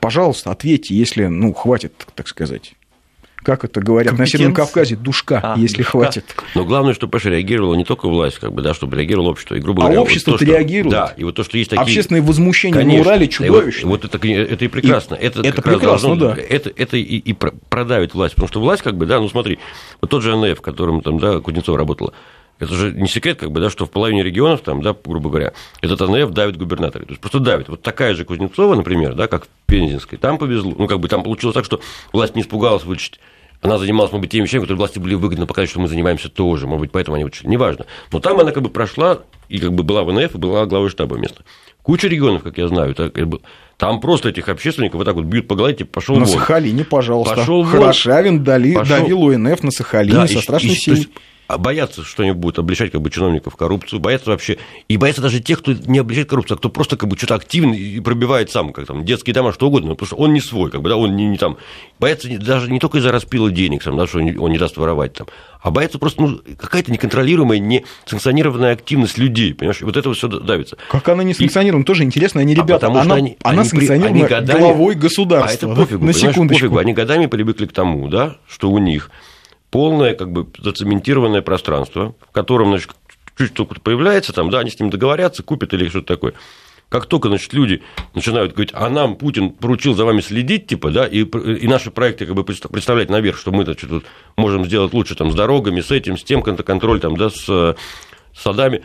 [0.00, 2.74] Пожалуйста, ответьте, если, ну, хватит, так сказать,
[3.42, 4.54] как это говорят, на Северном.
[4.54, 5.90] Кавказе, душка, А, если душка.
[5.92, 6.24] хватит.
[6.54, 9.54] Но главное, чтобы, понимаешь, реагировала не только власть, как бы, да, чтобы реагировало общество.
[9.54, 10.92] И, грубо А говоря, вот общество-то то, что- реагирует.
[10.92, 11.82] Да, и вот то, что есть такие...
[11.82, 13.04] Общественное возмущение Конечно.
[13.04, 13.88] на Урале И чудовищное.
[13.90, 15.14] Вот, вот это, это и прекрасно.
[15.14, 16.36] И это это прекрасно, должно- да.
[16.36, 18.34] Это, это и, и про- продавит власть.
[18.34, 19.58] Потому что власть, как бы, да, ну смотри,
[20.00, 22.12] вот тот же НФ, в котором там, да, Кузнецова работала,
[22.58, 25.52] это же не секрет, как бы, да, что в половине регионов, там, да, грубо говоря,
[25.80, 27.04] этот НФ давит губернаторы.
[27.04, 27.68] То есть просто давит.
[27.68, 30.74] Вот такая же Кузнецова, например, да, как в Пензенской, там повезло.
[30.76, 31.80] Ну, как бы там получилось так, что
[32.12, 33.20] власть не испугалась вычесть.
[33.60, 36.66] Она занималась, может быть, теми вещами, которые власти были выгодно показать, что мы занимаемся тоже.
[36.68, 37.48] Может быть, поэтому они вычли.
[37.48, 37.86] Неважно.
[38.12, 39.18] Но там она как бы прошла,
[39.48, 41.42] и как бы была в НФ, и была главой штаба места.
[41.82, 43.14] Куча регионов, как я знаю, так,
[43.78, 46.34] там просто этих общественников вот так вот бьют по голове, типа, пошел На вон.
[46.34, 47.34] Сахалине, пожалуйста.
[47.34, 47.70] Пошел вон.
[47.70, 48.96] Хорошавин дали, Пошел.
[48.98, 51.08] давил УНФ на Сахалине Да, со и- страшной и- силой.
[51.48, 55.40] А боятся, что они будут обличать как бы чиновников коррупцию, боятся вообще, и боятся даже
[55.40, 58.72] тех, кто не обличает коррупцию, а кто просто как бы что-то активный и пробивает сам,
[58.74, 61.16] как там детские дома, что угодно, потому что он не свой, как бы, да, он
[61.16, 61.56] не, не там,
[61.98, 64.58] боятся не- даже не только из-за распила денег, там, да, что он не- он не
[64.58, 65.26] даст воровать там,
[65.62, 67.58] а боятся просто, ну, какая-то неконтролируемая,
[68.06, 70.76] несанкционированная активность людей, понимаешь, и вот это все давится.
[70.90, 72.40] Как она не санкционирована, тоже интересно.
[72.42, 75.66] Они, А ребята, потому что она, они- она они санкционирована они годами- главой А государства.
[75.66, 76.64] это да, пофигу, на секундочку.
[76.66, 76.78] пофигу.
[76.78, 79.10] Они годами привыкли к тому, да, что у них
[79.70, 82.90] полное, как бы, зацементированное пространство, в котором, значит,
[83.36, 86.34] чуть только появляется, там, да, они с ним договорятся, купят или что-то такое.
[86.88, 87.82] Как только, значит, люди
[88.14, 92.24] начинают говорить, а нам Путин поручил за вами следить, типа, да, и, и наши проекты
[92.24, 94.04] как бы предста- представлять наверх, что мы значит, вот
[94.36, 97.44] можем сделать лучше там, с дорогами, с этим, с тем, кон- контроль там, да, с
[97.48, 97.74] э,
[98.34, 98.84] садами.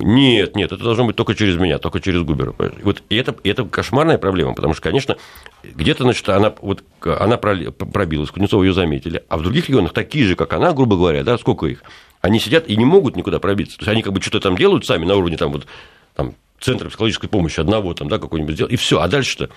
[0.00, 2.54] Нет, нет, это должно быть только через меня, только через Губера.
[2.82, 5.16] Вот, и это, и это кошмарная проблема, потому что, конечно,
[5.62, 10.36] где-то, значит, она, вот, она пробилась, Кузнецова ее заметили, а в других регионах такие же,
[10.36, 11.82] как она, грубо говоря, да, сколько их,
[12.20, 13.76] они сидят и не могут никуда пробиться.
[13.78, 15.66] То есть они как бы что-то там делают сами на уровне там, вот,
[16.14, 19.50] там, центра психологической помощи одного, там, да, какой-нибудь сделать, и все, а дальше-то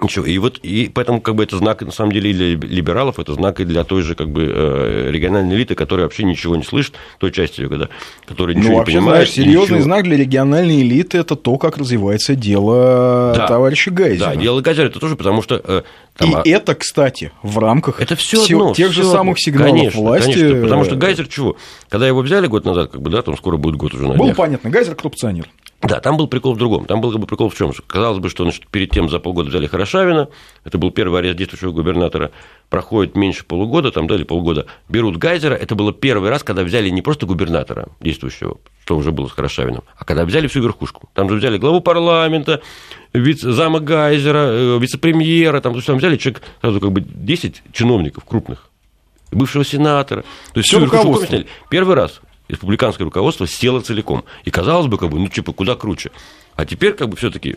[0.00, 3.18] Ничего, и вот и поэтому как бы это знак на самом деле и для либералов,
[3.18, 6.62] это знак и для той же как бы э, региональной элиты, которая вообще ничего не
[6.62, 7.88] слышит, той части ее, да,
[8.24, 9.16] которая ничего Ну, не вообще, понимает.
[9.28, 13.48] знаешь, серьезный ничего- знак для региональной элиты это то, как развивается дело Да.
[13.48, 14.30] товарища Гайзера.
[14.30, 15.82] Да, дело Гайзер это тоже, потому что э,
[16.16, 19.34] там, а, И это, кстати, в рамках это все всё- одно, тех же всё самых
[19.38, 19.42] одно.
[19.44, 20.32] сигналов конечно, власти.
[20.32, 21.56] Конечно, потому что Гайзер чего?
[21.88, 24.32] Когда его взяли год назад, как бы, да, там скоро будет год уже на Было
[24.32, 25.48] понятно, Гайзер коррупционер.
[25.80, 26.86] Да, там был прикол в другом.
[26.86, 27.70] Там был как бы прикол в чем?
[27.86, 30.28] Казалось бы, что значит, перед тем за полгода взяли Хорошавина,
[30.64, 32.32] это был первый арест действующего губернатора,
[32.68, 36.88] проходит меньше полугода, там, да, или полгода, берут Гайзера, это было первый раз, когда взяли
[36.88, 41.08] не просто губернатора действующего, что уже было с Хорошавиным, а когда взяли всю верхушку.
[41.14, 42.60] Там же взяли главу парламента,
[43.12, 47.62] вице, зама Гайзера, э, вице-премьера, там, то есть там взяли человек, сразу как бы 10
[47.72, 48.68] чиновников крупных,
[49.30, 50.24] бывшего сенатора.
[50.54, 51.28] То есть верхушку руководство.
[51.28, 51.46] сняли.
[51.70, 54.24] Первый раз республиканское руководство село целиком.
[54.44, 56.10] И казалось бы, как бы, ну, типа, куда круче.
[56.56, 57.56] А теперь, как бы, все-таки.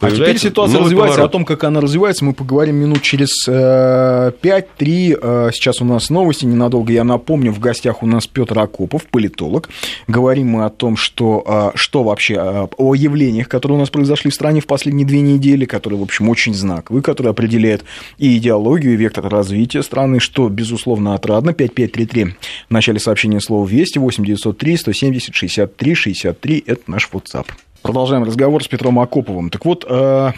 [0.00, 1.24] А теперь ситуация развивается.
[1.24, 5.18] О том, как она развивается, мы поговорим минут через э, 5-3.
[5.20, 6.92] Э, сейчас у нас новости ненадолго.
[6.92, 9.68] Я напомню, в гостях у нас Петр Акопов, политолог.
[10.08, 14.30] Говорим мы о том, что, э, что вообще э, о явлениях, которые у нас произошли
[14.30, 17.84] в стране в последние две недели, которые, в общем, очень знаковые, которые определяют
[18.18, 21.52] и идеологию, и вектор развития страны, что, безусловно, отрадно.
[21.52, 22.36] 5533
[22.68, 27.46] в начале сообщения слова «Вести», 8903 170 63 63– это наш WhatsApp.
[27.82, 29.50] Продолжаем разговор с Петром Акоповым.
[29.50, 30.32] Так вот, э,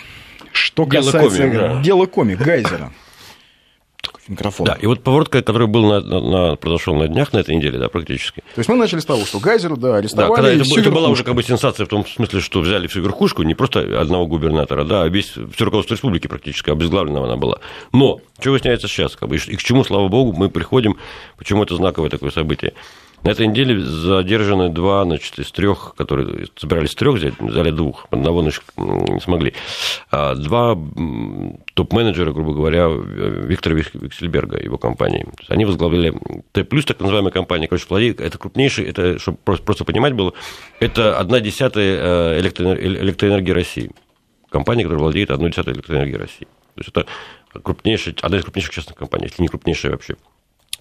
[0.53, 1.83] что Дело касается комик, да.
[1.83, 2.93] дела комик Гайзера.
[4.29, 4.67] Микрофон.
[4.67, 7.77] Да, и вот поворот, который был на, на- на- произошел на днях на этой неделе,
[7.79, 8.41] да, практически.
[8.55, 11.09] То есть мы начали с того, что Гайзеру, да, Да, арестовали когда это, это была
[11.09, 14.85] уже как бы сенсация в том смысле, что взяли всю верхушку, не просто одного губернатора,
[14.85, 17.59] да, а весь, все руководство республики практически обезглавлена она была.
[17.93, 20.97] Но что выясняется сейчас, как бы, и к чему, слава богу, мы приходим,
[21.37, 22.75] почему это знаковое такое событие.
[23.25, 28.43] На этой неделе задержаны два, значит, из трех, которые собирались трех взять, взяли двух, одного,
[28.43, 29.55] значит, не смогли.
[30.11, 30.77] А Два
[31.75, 35.27] топ-менеджера, грубо говоря, Виктора Виксельберга, его компании.
[35.49, 36.15] Они возглавляли
[36.51, 37.69] Т+, так называемая компания.
[37.69, 40.33] Короче, владеет, это крупнейший, это, чтобы просто, понимать было,
[40.81, 43.91] это одна десятая э, электроэнер- электроэнергии России.
[44.51, 46.49] Компания, которая владеет одной десятой электроэнергии России.
[46.75, 47.07] То есть это
[47.63, 50.17] крупнейшая, одна из крупнейших частных компаний, если не крупнейшая вообще.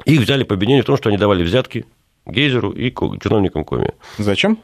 [0.05, 1.85] Их взяли по обвинению в том, что они давали взятки
[2.25, 3.93] Гейзеру и чиновникам Коми.
[4.17, 4.59] Зачем?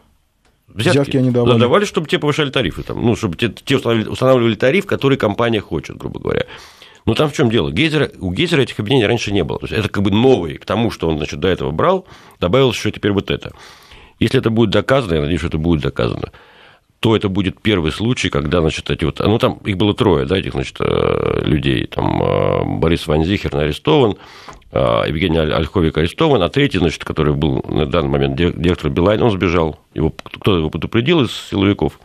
[0.68, 1.54] Взятки они давали?
[1.54, 2.84] Да, давали, чтобы те повышали тарифы.
[2.84, 6.46] Там, ну, чтобы те, те устанавливали, тариф, который компания хочет, грубо говоря.
[7.06, 7.72] Но там в чем дело?
[7.72, 9.60] Гейзера, у Гейзера этих обвинений раньше не было.
[9.60, 12.06] То есть это как бы новый к тому, что он значит, до этого брал,
[12.40, 13.54] добавилось еще теперь вот это.
[14.20, 16.32] Если это будет доказано, я надеюсь, что это будет доказано,
[17.00, 20.38] то это будет первый случай, когда, значит, эти вот, ну, там их было трое, да,
[20.38, 24.18] этих, значит, э, людей, там, э, Борис Ванзихер арестован,
[24.72, 29.22] Евгений Аль- Ольховик арестован, а третий, значит, который был на данный момент ди- директор Билайн,
[29.22, 32.00] он сбежал, его, кто его предупредил из силовиков,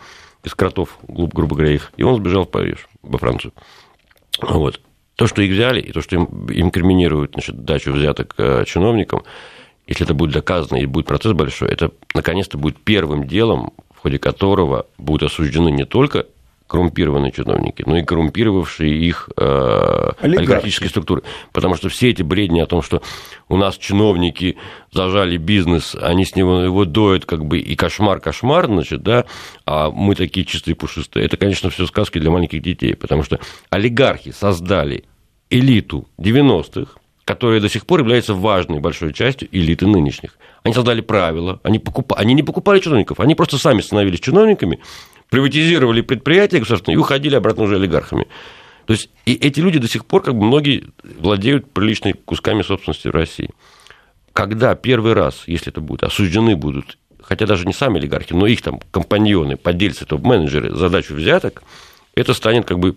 [0.44, 3.52] из кротов, грубо говоря, их, и он сбежал в Париж, во Францию.
[4.40, 4.80] Вот.
[5.16, 9.24] То, что их взяли, и то, что им инкриминируют значит, дачу взяток э, чиновникам,
[9.86, 14.18] если это будет доказано и будет процесс большой, это наконец-то будет первым делом, в ходе
[14.18, 16.26] которого будут осуждены не только
[16.72, 21.22] коррумпированные чиновники, но и коррумпировавшие их э, олигархические структуры.
[21.52, 23.02] Потому что все эти бредни о том, что
[23.50, 24.56] у нас чиновники
[24.90, 29.26] зажали бизнес, они с него его доят, как бы, и кошмар-кошмар, значит, да,
[29.66, 31.26] а мы такие чистые пушистые.
[31.26, 35.04] Это, конечно, все сказки для маленьких детей, потому что олигархи создали
[35.50, 36.92] элиту 90-х,
[37.26, 40.38] которая до сих пор является важной большой частью элиты нынешних.
[40.62, 42.14] Они создали правила, они, покуп...
[42.16, 44.80] они не покупали чиновников, они просто сами становились чиновниками,
[45.32, 48.28] приватизировали предприятия государственные и уходили обратно уже олигархами.
[48.84, 53.08] То есть и эти люди до сих пор, как бы многие, владеют приличными кусками собственности
[53.08, 53.48] в России.
[54.34, 58.60] Когда первый раз, если это будет, осуждены будут, хотя даже не сами олигархи, но их
[58.60, 61.62] там компаньоны, подельцы, топ-менеджеры, задачу взяток,
[62.14, 62.94] это станет как бы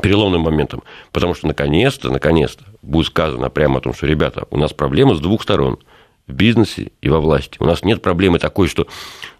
[0.00, 0.84] переломным моментом.
[1.10, 5.20] Потому что наконец-то, наконец-то будет сказано прямо о том, что, ребята, у нас проблема с
[5.20, 5.78] двух сторон–
[6.26, 7.56] в бизнесе и во власти.
[7.60, 8.86] У нас нет проблемы такой, что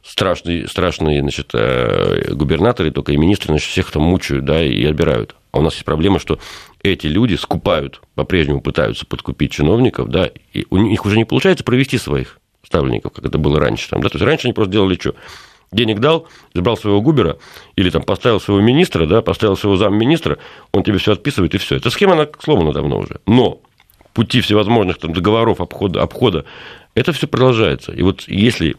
[0.03, 5.35] страшные, страшные значит, э, губернаторы только и министры значит, всех там мучают да, и отбирают.
[5.53, 6.39] А у нас есть проблема, что
[6.83, 11.99] эти люди скупают, по-прежнему пытаются подкупить чиновников, да, и у них уже не получается провести
[11.99, 13.89] своих ставленников, как это было раньше.
[13.89, 14.09] Там, да?
[14.09, 15.15] То есть раньше они просто делали что?
[15.73, 17.39] Денег дал, избрал своего губера,
[17.75, 20.39] или там поставил своего министра, да, поставил своего замминистра,
[20.73, 21.77] он тебе все отписывает, и все.
[21.77, 23.21] Эта схема, она сломана давно уже.
[23.27, 23.61] Но
[24.17, 26.47] пути всевозможных там, договоров обхода, обхода,
[26.95, 27.93] это все продолжается.
[27.93, 28.77] И вот если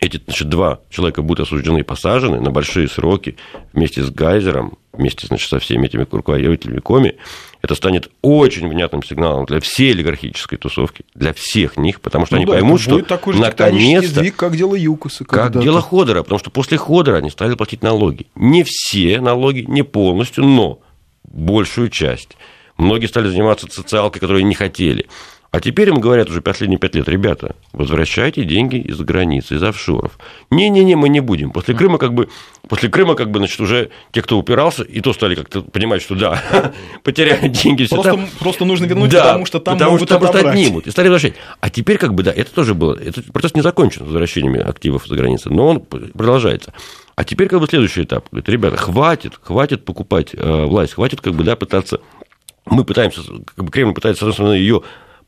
[0.00, 3.36] эти значит, два человека будут осуждены и посажены на большие сроки
[3.72, 7.16] вместе с Гайзером, вместе значит, со всеми этими руководителями Коми,
[7.60, 12.42] это станет очень внятным сигналом для всей олигархической тусовки, для всех них, потому что ну
[12.42, 14.20] они да, поймут, что такой же наконец-то...
[14.20, 15.24] Сдвиг, как дело Юкоса.
[15.24, 18.28] Как дело Ходора, потому что после Ходора они стали платить налоги.
[18.36, 20.78] Не все налоги, не полностью, но
[21.24, 22.36] большую часть.
[22.76, 25.06] Многие стали заниматься социалкой, которые не хотели.
[25.52, 30.18] А теперь им говорят уже последние пять лет, ребята, возвращайте деньги из границы, из офшоров.
[30.50, 31.50] Не-не-не, мы не будем.
[31.50, 32.30] После Крыма как бы,
[32.70, 36.14] после Крыма как бы, значит, уже те, кто упирался, и то стали как-то понимать, что
[36.14, 37.86] да, потеряют деньги.
[37.86, 38.28] Просто, там.
[38.38, 40.86] просто нужно вернуть, да, потому что там потому могут что там просто отнимут.
[40.86, 41.38] И стали возвращать.
[41.60, 45.16] А теперь как бы, да, это тоже было, этот процесс не закончен возвращениями активов за
[45.16, 46.72] границы, но он продолжается.
[47.14, 48.24] А теперь как бы следующий этап.
[48.30, 52.00] Говорит, ребята, хватит, хватит покупать э, власть, хватит как бы, да, пытаться
[52.66, 53.22] мы пытаемся,
[53.54, 54.82] как бы Кремль пытается, с одной стороны, ее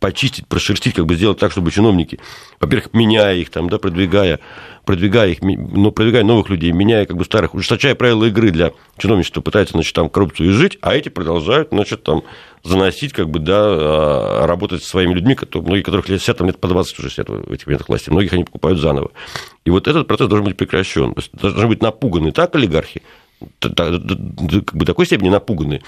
[0.04, 2.18] почистить, прошерстить, как бы сделать так, чтобы чиновники,
[2.60, 4.38] во-первых, меняя их, там, да, продвигая,
[4.84, 9.40] продвигая их, но продвигая новых людей, меняя как бы старых, ужесточая правила игры для чиновничества,
[9.40, 12.22] пытается, значит, там коррупцию изжить, а эти продолжают, значит, там,
[12.62, 16.46] заносить, как бы, да, а, работать со своими людьми, которые, многие которых лет 60, там,
[16.48, 19.10] лет по 20 уже сидят в этих моментах власти, многих они покупают заново.
[19.64, 21.14] И вот этот процесс должен быть прекращен.
[21.32, 23.02] Должны быть напуганы так олигархи,
[23.60, 25.82] как бы такой степени напуганы,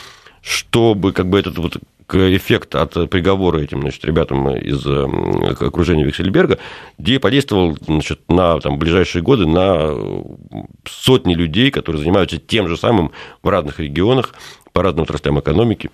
[0.46, 1.76] чтобы как бы этот вот
[2.08, 6.58] эффект от приговора этим значит, ребятам из окружения Виксельберга
[7.20, 9.92] подействовал значит, на там, ближайшие годы на
[10.84, 13.10] сотни людей, которые занимаются тем же самым
[13.42, 14.34] в разных регионах,
[14.72, 15.90] по разным отраслям экономики.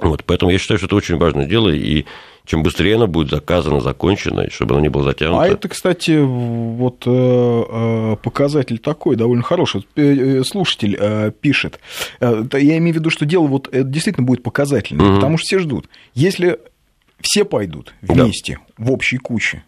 [0.00, 2.04] Вот, поэтому я считаю, что это очень важное дело, и
[2.44, 5.42] чем быстрее оно будет заказано, закончено, и чтобы оно не было затянуто.
[5.42, 9.86] А это, кстати, вот э, э, показатель такой, довольно хороший.
[9.96, 10.98] Э, слушатель
[11.40, 11.78] пишет,
[12.20, 15.14] я имею в виду, что дело вот это действительно будет показательным, угу.
[15.16, 15.88] потому что все ждут.
[16.14, 16.58] Если
[17.20, 18.84] все пойдут вместе да.
[18.84, 19.62] в общей куче,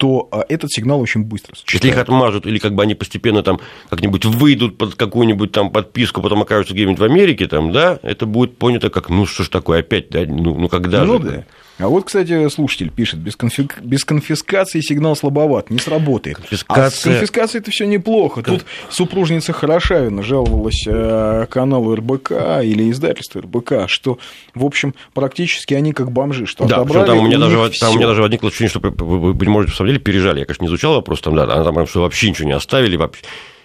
[0.00, 1.74] то а, этот сигнал очень быстро считает.
[1.74, 3.60] Если их отмажут, или как бы они постепенно там
[3.90, 8.56] как-нибудь выйдут под какую-нибудь там подписку, потом окажутся где-нибудь в Америке, там, да, это будет
[8.56, 11.28] понято как, ну что ж такое, опять, да, ну, ну когда ну, же?
[11.28, 11.44] Да.
[11.80, 13.68] А вот, кстати, слушатель пишет, без, конфи...
[13.82, 16.36] без конфискации сигнал слабоват, не сработает.
[16.36, 16.86] Конфискация...
[16.86, 18.42] А с конфискацией это все неплохо.
[18.42, 24.18] Тут супружница Хорошавина жаловалась э, каналу РБК или издательству РБК, что,
[24.54, 27.94] в общем, практически они как бомжи, что да, отобрали там у, меня у даже, там
[27.94, 30.40] у меня даже возникло ощущение, что вы, вы, можете, на самом деле, пережали.
[30.40, 33.22] Я, конечно, не изучал вопрос, там, да, она там что вообще ничего не оставили, вообще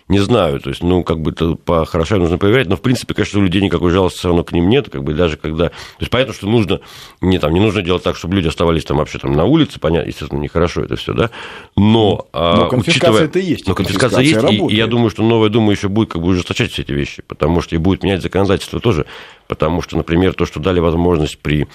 [0.08, 3.16] не знаю, то есть, ну, как бы это по хорошо нужно проверять, но, в принципе,
[3.16, 5.70] конечно, у людей никакой жалости все равно к ним нет, как бы даже когда...
[5.70, 6.80] То есть, понятно, что нужно,
[7.22, 10.08] не, там, не нужно делать так, чтобы люди оставались там вообще там на улице, понятно,
[10.08, 11.32] естественно, нехорошо это все, да,
[11.76, 12.28] но...
[12.34, 13.30] А, но конфискация учитывая...
[13.30, 13.68] это есть.
[13.68, 16.28] Но конфискация, конфискация есть, и, и я думаю, что новая Дума еще будет как бы
[16.28, 19.08] ужесточать все эти вещи, потому что и будет менять законодательство тоже,
[19.48, 21.68] потому что, например, то, что дали возможность при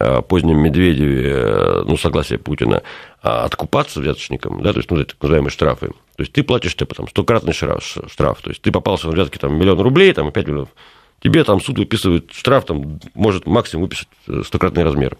[0.00, 2.82] Э, позднем Медведеве, э, ну, согласие Путина, а,
[3.44, 5.88] откупаться взяточникам, да, то есть, ну, так называемые штрафы.
[5.88, 9.38] То есть, ты платишь, ты потом стократный штраф, штраф, то есть, ты попался на взятки,
[9.38, 10.68] там, миллион рублей, там, 5 миллионов,
[11.20, 15.16] тебе там суд выписывает штраф, там, может максимум выписать э, стократный размер.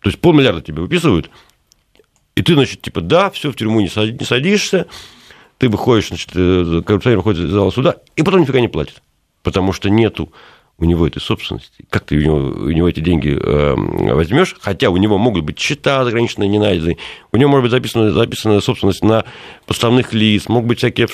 [0.00, 1.30] То есть, полмиллиарда тебе выписывают,
[2.34, 4.86] и ты, значит, типа, да, все, в тюрьму не садишься,
[5.58, 9.02] ты выходишь, значит, коррупционер выходит из зала суда, и потом нифига не платит,
[9.42, 10.32] потому что нету
[10.80, 11.84] у него этой собственности.
[11.90, 13.74] Как ты у него, у него эти деньги э,
[14.14, 14.56] возьмешь?
[14.60, 16.96] Хотя у него могут быть счета заграничные, не найденные.
[17.32, 19.24] У него может быть записана, записана собственность на
[19.66, 21.06] подставных лиц, могут быть всякие...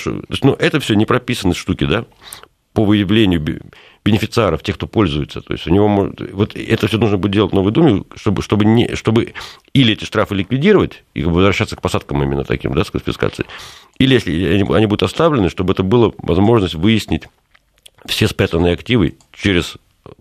[0.43, 2.07] Ну, это все не прописанные штуки, да,
[2.73, 3.43] по выявлению
[4.05, 5.41] бенефициаров, тех, кто пользуется.
[5.41, 6.33] То есть у него может...
[6.33, 9.35] Вот это все нужно будет делать в Новой Думе, чтобы, чтобы, не, чтобы
[9.73, 13.49] или эти штрафы ликвидировать и возвращаться к посадкам именно таким, да, с конфискацией,
[13.99, 17.25] или если они будут оставлены, чтобы это была возможность выяснить
[18.09, 19.77] все спрятанные активы через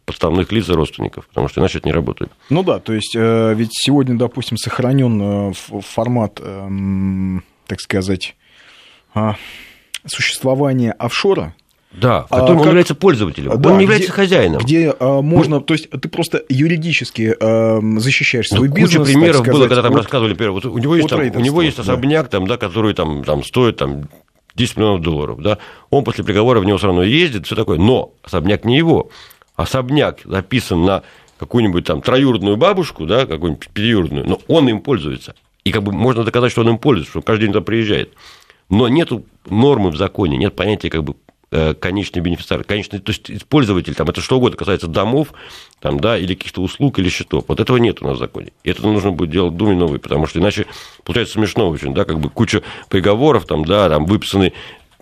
[0.06, 2.32] подставных лиц и родственников, потому что иначе это не работает.
[2.50, 8.36] Ну да, то есть э, ведь сегодня, допустим, сохранен э, формат, эм, так сказать,
[9.14, 9.36] а,
[10.06, 11.54] существования офшора,
[11.92, 12.68] да, в котором а, он как...
[12.68, 14.62] является пользователем, да, он не является где, хозяином.
[14.62, 18.98] Где а, можно, ну, то есть ты просто юридически а, защищаешь свой ну, бизнес.
[18.98, 21.40] Куча примеров сказать, было, когда там от, рассказывали, например, вот у него есть, там, у
[21.40, 22.30] него есть особняк, да.
[22.30, 24.10] там, да, который там, там стоит там,
[24.56, 25.58] 10 миллионов долларов, да,
[25.90, 29.10] он после приговора в него все равно ездит, все такое, но особняк не его,
[29.56, 31.04] особняк записан на
[31.38, 35.36] какую-нибудь там троюродную бабушку, да, какую-нибудь переюродную, но он им пользуется.
[35.64, 38.14] И как бы можно доказать, что он им пользуется, что он каждый день туда приезжает.
[38.70, 39.10] Но нет
[39.46, 41.16] нормы в законе, нет понятия как бы
[41.80, 45.34] конечный бенефициар, конечный, то есть пользователь, там, это что угодно касается домов,
[45.80, 47.46] там, да, или каких-то услуг, или счетов.
[47.48, 48.52] Вот этого нет у нас в законе.
[48.64, 50.66] И это нужно будет делать Думе новый, потому что иначе
[51.04, 54.54] получается смешно очень, да, как бы куча приговоров, там, да, там выписаны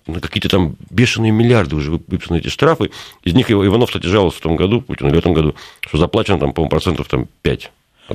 [0.06, 2.92] на какие-то там бешеные миллиарды уже выписаны эти штрафы.
[3.24, 6.54] Из них Иванов, кстати, жаловался в том году, Путин, в этом году, что заплачено там,
[6.54, 7.72] по-моему, процентов там 5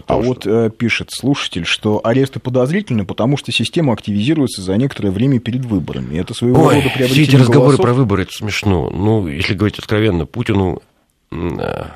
[0.07, 5.41] а вот э, пишет слушатель, что аресты подозрительны, потому что система активизируется за некоторое время
[5.41, 6.19] перед выборами.
[6.19, 7.85] Это своего Ой, рода приобретение все эти разговоры голосов.
[7.85, 8.91] про выборы, это смешно.
[8.91, 10.83] Ну, если говорить откровенно, Путину,
[11.31, 11.87] э,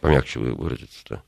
[0.00, 1.22] помягче выразиться-то,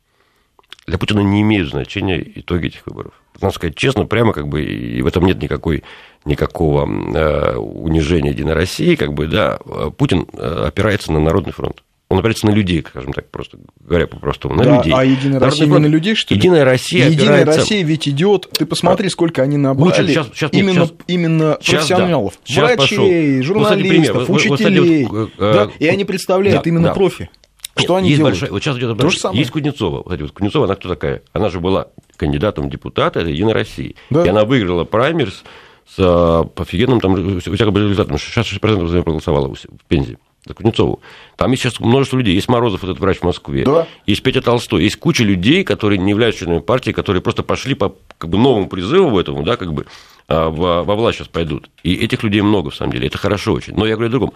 [0.87, 3.13] для Путина не имеют значения итоги этих выборов.
[3.41, 5.83] Надо сказать честно, прямо как бы, и в этом нет никакой,
[6.25, 9.59] никакого э, унижения Единой России, как бы, да,
[9.97, 11.83] Путин э, опирается на Народный фронт.
[12.12, 14.92] Он опирается на людей, скажем так, просто говоря по-простому, на да, людей.
[14.94, 15.81] А Единая Народный Россия фронт...
[15.81, 16.38] не на людей, что ли?
[16.38, 17.61] Единая Россия Единая опирается...
[17.61, 21.87] Россия ведь идет, ты посмотри, сколько они набрали Лучше, сейчас, сейчас, именно, сейчас, именно сейчас,
[21.87, 23.42] профессионалов, сейчас врачей, пошел.
[23.42, 26.94] журналистов, ну, учителей, вот, вот, да, и они представляют да, именно да.
[26.94, 27.31] профи.
[27.77, 28.35] Что Нет, они есть делают?
[28.35, 29.38] Большая, вот сейчас идет То же самое.
[29.40, 30.03] Есть Кузнецова.
[30.05, 31.22] Вот, вот, Кузнецова, она кто такая?
[31.33, 33.96] Она же была кандидатом в депутаты Единой России.
[34.11, 34.27] Да.
[34.27, 35.42] И она выиграла праймерс
[35.88, 38.16] с а, офигенным там, всяким результатом.
[38.16, 41.01] 66% проголосовала в Пензе за Кузнецову.
[41.37, 42.35] Там есть сейчас множество людей.
[42.35, 43.65] Есть Морозов, этот врач в Москве.
[43.65, 43.87] Да.
[44.07, 44.83] Есть Петя Толстой.
[44.83, 48.69] Есть куча людей, которые не являются членами партии, которые просто пошли по как бы, новому
[48.69, 49.87] призыву этому, да, как бы
[50.29, 51.71] а, во, во власть сейчас пойдут.
[51.83, 53.07] И этих людей много, в самом деле.
[53.07, 53.75] Это хорошо очень.
[53.75, 54.33] Но я говорю о другом.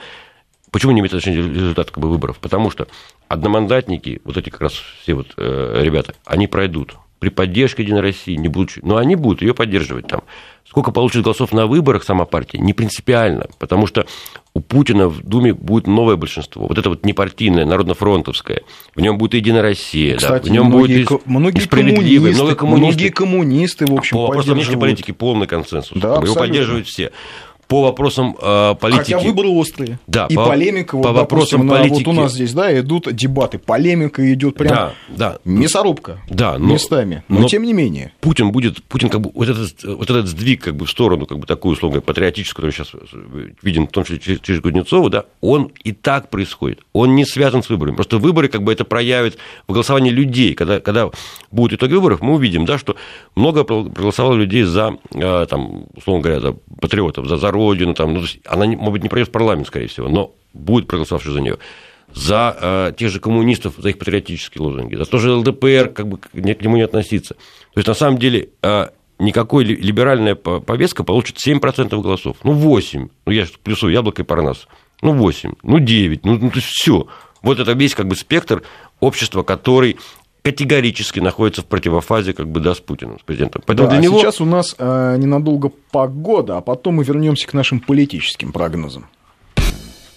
[0.71, 2.39] Почему не имеет отношения результат как бы, выборов?
[2.39, 2.87] Потому что
[3.29, 8.35] одномандатники, вот эти как раз все вот э, ребята, они пройдут при поддержке Единой России,
[8.35, 10.23] не будут, но они будут ее поддерживать там.
[10.69, 14.07] Сколько получит голосов на выборах сама партия, не принципиально, потому что
[14.57, 16.67] у Путина в Думе будет новое большинство.
[16.67, 18.63] Вот это вот непартийное, народно-фронтовское.
[18.95, 22.87] В нем будет Единая Россия, Кстати, да, в нем многие, будет многие справедливые, много коммунисты.
[22.87, 26.01] Многие коммунисты, в общем, По вопросам внешней политики полный консенсус.
[26.01, 27.13] Да, его поддерживают все
[27.69, 29.13] по вопросам э, политики.
[29.15, 29.99] Хотя выборы острые.
[30.07, 32.07] Да, и по, полемика, по вот, вопросам допустим, политики.
[32.07, 35.39] вот у нас здесь, да, идут дебаты, полемика идет прям да, да.
[35.45, 38.13] мясорубка да, но, местами, но, но тем не менее.
[38.21, 41.39] Путин будет, Путин как бы, вот этот, вот этот сдвиг как бы в сторону, как
[41.39, 42.93] бы такую, условно, патриотическую, который сейчас
[43.63, 46.81] виден, в том числе через, через Кузнецова, да, он и так происходит.
[46.93, 47.97] Он не связан с выборами.
[47.97, 50.55] Просто выборы как бы это проявит в голосовании людей.
[50.55, 51.11] Когда, когда
[51.51, 52.97] будут итоги выборов, мы увидим, да, что
[53.35, 58.23] много проголосовало людей за, э, там, условно говоря, за патриотов, за, за родину, там, ну,
[58.45, 61.59] она, может быть, не пройдет в парламент, скорее всего, но будет проголосовавший за нее
[62.15, 66.19] за э, тех же коммунистов, за их патриотические лозунги, за то же ЛДПР, как бы
[66.19, 67.35] к нему не относиться.
[67.35, 68.87] То есть, на самом деле, э,
[69.19, 72.37] никакой либеральная повестка получит 7% голосов.
[72.43, 73.09] Ну, 8.
[73.27, 74.67] Ну, я плюсую яблоко и парнас.
[75.03, 75.55] Ну, 8.
[75.63, 76.25] Ну, 9.
[76.25, 77.07] Ну, ну то есть, все.
[77.43, 78.63] Вот это весь как бы спектр
[79.01, 79.99] общества, который
[80.47, 83.63] категорически находится в противофазе как бы, да, с Путиным, с президентом.
[83.67, 84.21] Поэтому да, для а него...
[84.21, 89.07] сейчас у нас э, ненадолго погода, а потом мы вернемся к нашим политическим прогнозам.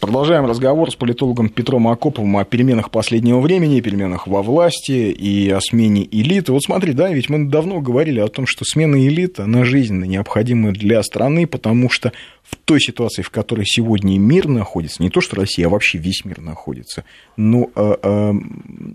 [0.10, 5.62] Продолжаем разговор с политологом Петром Акоповым о переменах последнего времени, переменах во власти и о
[5.62, 6.52] смене элиты.
[6.52, 10.72] Вот смотри, да, ведь мы давно говорили о том, что смена элиты, она жизненно необходима
[10.72, 15.36] для страны, потому что в той ситуации, в которой сегодня мир находится, не то что
[15.36, 17.04] Россия, а вообще весь мир находится,
[17.38, 18.32] ну, э, э,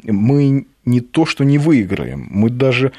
[0.07, 2.91] мы не то что не выиграем, мы даже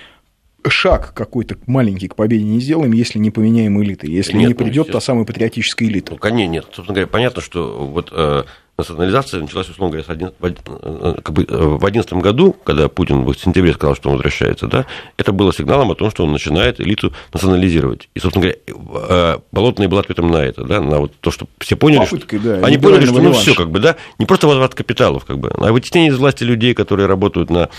[0.69, 4.87] шаг какой-то маленький к победе не сделаем, если не поменяем элиты, если нет, не придет
[4.87, 6.13] ну, та самая патриотическая элита.
[6.13, 6.65] Ну, конечно, нет.
[6.65, 8.43] Собственно говоря, понятно, что вот э,
[8.77, 12.55] национализация началась, условно говоря, с один, в, один- э, как бы, э, в 2011 году,
[12.63, 14.85] когда Путин в сентябре сказал, что он возвращается, да,
[15.17, 18.09] это было сигналом о том, что он начинает элиту национализировать.
[18.13, 21.75] И, собственно говоря, э, Болотный был ответом на это, да, на вот то, что все
[21.75, 24.75] поняли, Попыткой, что, да, они поняли, что ну все, как бы, да, не просто возврат
[24.75, 27.69] капиталов, как бы, а вытеснение из власти людей, которые работают на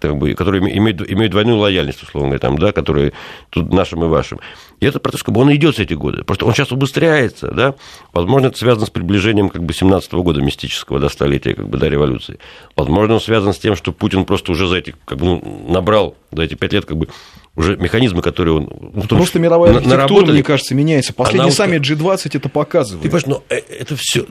[0.00, 3.12] как бы, которые име- имеют, имеют двойную лояльность, условно говоря, там, да, которые
[3.50, 4.40] тут нашим и вашим.
[4.80, 6.24] И этот процесс, как бы, он идет все эти годы.
[6.24, 7.74] Просто он сейчас убыстряется, да.
[8.12, 11.88] Возможно, это связано с приближением, как бы, 17 года мистического, да, столетия, как бы, до
[11.88, 12.38] революции.
[12.76, 16.16] Возможно, он связан с тем, что Путин просто уже за эти, как бы, ну, набрал
[16.32, 17.08] за эти пять лет, как бы,
[17.56, 18.68] уже механизмы, которые он...
[18.70, 21.12] ну, том Просто числе, мировая архитектура, мне кажется, меняется.
[21.12, 23.02] Последний Она саммит G20 это показывает.
[23.02, 24.26] Ты понимаешь, но э, это все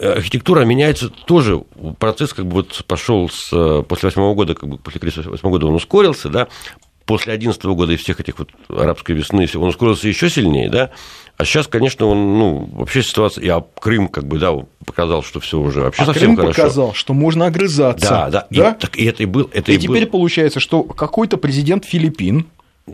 [0.00, 1.62] архитектура меняется тоже.
[1.98, 5.54] Процесс как бы вот пошел с э, после восьмого года, как бы после кризиса восьмого
[5.54, 6.48] года он ускорился, да.
[7.06, 10.90] После 2011 года и всех этих вот арабской весны он ускорился еще сильнее, да.
[11.38, 14.52] А сейчас, конечно, он, ну, вообще ситуация, и а Крым, как бы, да,
[14.84, 16.62] показал, что все уже вообще а совсем Крым хорошо.
[16.62, 18.08] показал, что можно огрызаться.
[18.08, 18.70] Да, да, да?
[18.72, 21.84] И, так, и это и был, это И, и, теперь был, получается, что какой-то президент
[21.86, 22.46] Филиппин,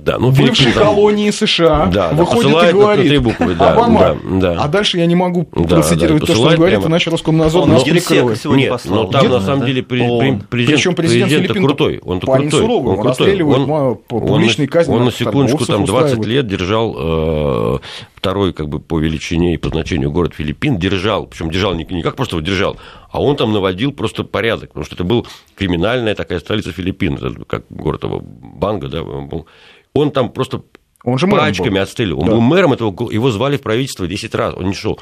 [0.02, 3.18] да, ну, бывшей Филиппин там- колонии США, Да, да, выходит и посылает на говорит, три
[3.18, 4.16] буквы, да, Обама, да,
[4.54, 4.62] да.
[4.62, 6.90] а дальше я не могу Да, процитировать да, то, что он говорит, прямо.
[6.90, 8.44] иначе Роскомнадзор Он нас прикроет.
[8.44, 8.94] Нет, послал.
[9.04, 9.66] но там Где-то, на самом да?
[9.66, 12.94] деле пре- О, пре- президент, Причем президент президент Филиппин крутой, он парень крутой, суровый, он
[13.02, 13.08] крутой.
[13.08, 16.26] расстреливает Он- он публичной на- казни Он на секундочку там 20 устраивает.
[16.28, 17.78] лет держал э,
[18.16, 22.02] второй как бы по величине и по значению город Филиппин, держал, причем держал не, не
[22.02, 22.76] как просто держал,
[23.10, 25.26] а он там наводил просто порядок, потому что это был
[25.56, 29.46] криминальная такая столица Филиппин, как город его Банга, да, был.
[29.94, 30.62] Он там просто
[31.04, 31.82] Он же пачками был.
[31.82, 32.20] отстреливал.
[32.22, 32.32] Он Да.
[32.32, 34.98] был мэром этого, го- его звали в правительство 10 раз, он не шел.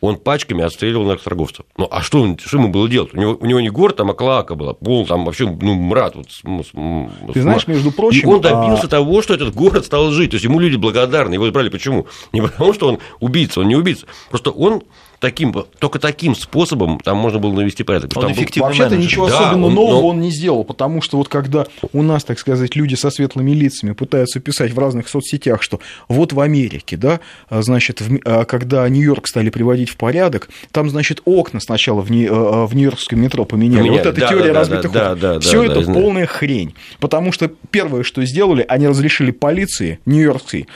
[0.00, 1.64] Он пачками отстреливал наркоторговцев.
[1.78, 3.14] Ну, а что, он- что ему было делать?
[3.14, 4.74] У него, у него не город, там, а клака была.
[4.74, 6.14] Пол, там вообще, ну, мрат.
[6.14, 9.32] Вот, с- с- м- Ты с- знаешь, между прочим, И он добился а- того, что
[9.32, 10.32] этот город стал жить.
[10.32, 11.32] То есть, ему люди благодарны.
[11.34, 12.06] Его избрали почему?
[12.34, 14.06] Не потому, что он убийца, он не убийца.
[14.28, 14.82] Просто он
[15.24, 18.12] таким, только таким способом там можно было навести порядок.
[18.16, 18.60] Он Вообще-то
[18.90, 18.98] менеджер.
[18.98, 22.24] ничего Да, особенно он- нового но- он не сделал, потому что вот когда у нас,
[22.24, 26.96] так сказать, люди со светлыми лицами пытаются писать в разных соцсетях, что вот в Америке,
[26.96, 32.00] да, а, значит, в а, когда Нью-Йорк стали приводить в порядок, там, значит, окна сначала
[32.02, 33.78] в, Ни- а, в Нью-Йоркском метро поменяли.
[33.78, 35.20] Поменяли, Вот эта да, теория да, разбитых да, окон.
[35.20, 36.00] да, да, Все да, это знаю.
[36.02, 36.74] полная хрень.
[37.00, 40.66] Потому что первое, что сделали, они разрешили полиции нью-йоркской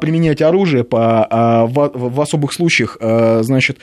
[0.00, 3.78] применять оружие по, а, в, в особых случаях, значит,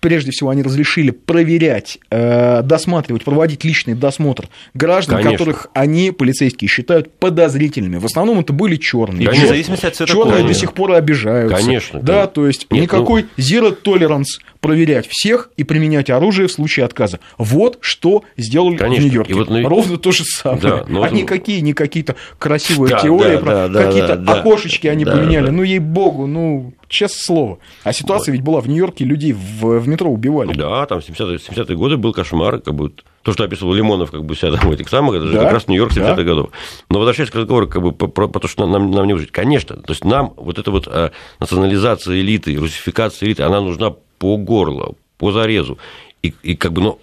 [0.00, 5.32] прежде всего, они разрешили проверять, э, досматривать, проводить личный досмотр граждан, Конечно.
[5.36, 7.98] которых они, полицейские, считают подозрительными.
[7.98, 9.28] В основном это были черные.
[9.30, 10.48] В зависимости от цвета Черные кожи.
[10.48, 11.58] до сих пор обижаются.
[11.58, 12.26] Конечно, Да, конечно.
[12.32, 17.20] то есть Нет, никакой zero tolerance проверять всех и применять оружие в случае отказа.
[17.36, 19.02] Вот что сделали Конечно.
[19.02, 19.34] в Нью-Йорке.
[19.34, 20.60] Вот на- Ровно то же самое.
[20.62, 24.16] Да, но а это- никакие, не какие-то красивые Да, теории да, про да, да, какие-то
[24.16, 24.40] да, да.
[24.40, 25.46] окошечки они Да, поменяли.
[25.46, 25.52] да.
[25.52, 27.58] Ну, ей-богу, ну, честное слово.
[27.82, 30.54] А ситуация ведь была в Нью-Йорке, людей в, в метро убивали.
[30.54, 32.92] Да, там 70-е, 70-е годы был кошмар, как бы
[33.22, 35.68] то, что описывал Лимонов, как бы себя там этих самых, это же Да, как раз
[35.68, 36.22] Нью-Йорк 70-х да.
[36.24, 36.50] годов.
[36.90, 39.30] Но возвращаясь к разговору как бы, про, про- про то, что нам, нам не выжить.
[39.32, 44.36] Конечно, то есть нам вот эта вот э, национализация элиты, русификация элиты, она нужна по
[44.36, 45.78] горло, по зарезу.
[46.22, 46.98] И, и как бы, ну,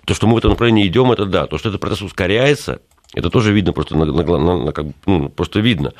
[0.00, 1.46] э, то, что мы в этом направлении идем, это да.
[1.46, 2.80] То, что этот процесс ускоряется,
[3.14, 5.92] это тоже видно просто, на, на- на- на- как ну, просто видно.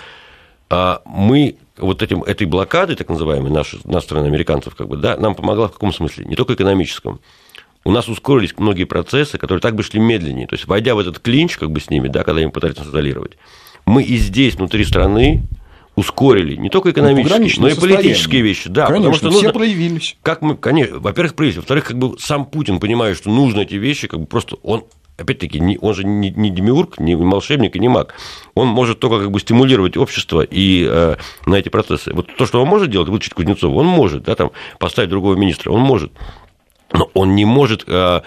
[0.75, 5.19] А мы вот этим, этой блокадой, так называемой, нашей, нашей страны, американцев, как бы, да,
[5.19, 6.25] нам помогла в каком смысле?
[6.25, 7.21] Не только экономическом.
[7.85, 10.47] У нас ускорились многие процессы, которые так бы шли медленнее.
[10.47, 13.33] То есть, войдя в этот клинч как бы с ними, да, когда им пытались изолировать,
[13.85, 15.43] мы и здесь, внутри страны,
[15.95, 18.03] ускорили не только экономические, пограничное но и состояние.
[18.05, 18.69] политические вещи.
[18.71, 20.17] Да, Конечно, потому что все нужно, проявились.
[20.23, 24.09] как мы, конечно, во-первых, проявились, во-вторых, как бы сам Путин, понимая, что нужно эти вещи,
[24.09, 24.85] как бы просто он
[25.17, 28.15] опять-таки, он же не, не демиург, не волшебник и не маг.
[28.55, 32.13] Он может только как бы стимулировать общество и э, на эти процессы.
[32.13, 35.71] Вот то, что он может делать, вылечить Кузнецова, он может, да, там, поставить другого министра,
[35.71, 36.13] он может.
[36.93, 38.21] Но он не может э,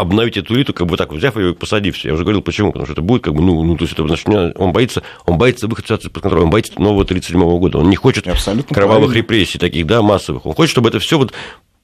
[0.00, 2.08] обновить эту элиту, как бы так, взяв ее и посадив все.
[2.08, 2.72] Я уже говорил, почему.
[2.72, 5.38] Потому что это будет, как бы, ну, ну то есть, это, значит, он боится, он
[5.38, 7.78] боится выхода ситуации под контроль, он боится нового 1937 года.
[7.78, 9.22] Он не хочет Абсолютно кровавых правильно.
[9.22, 10.46] репрессий таких, да, массовых.
[10.46, 11.32] Он хочет, чтобы это все вот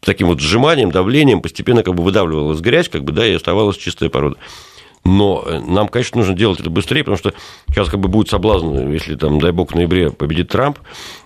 [0.06, 4.08] таким вот сжиманием, давлением постепенно как бы выдавливалась грязь, как бы, да, и оставалась чистая
[4.08, 4.36] порода.
[5.08, 7.32] Но э, нам, конечно, нужно делать это быстрее, потому что
[7.68, 10.80] сейчас как бы будет соблазн, если там, дай бог, в ноябре победит Трамп,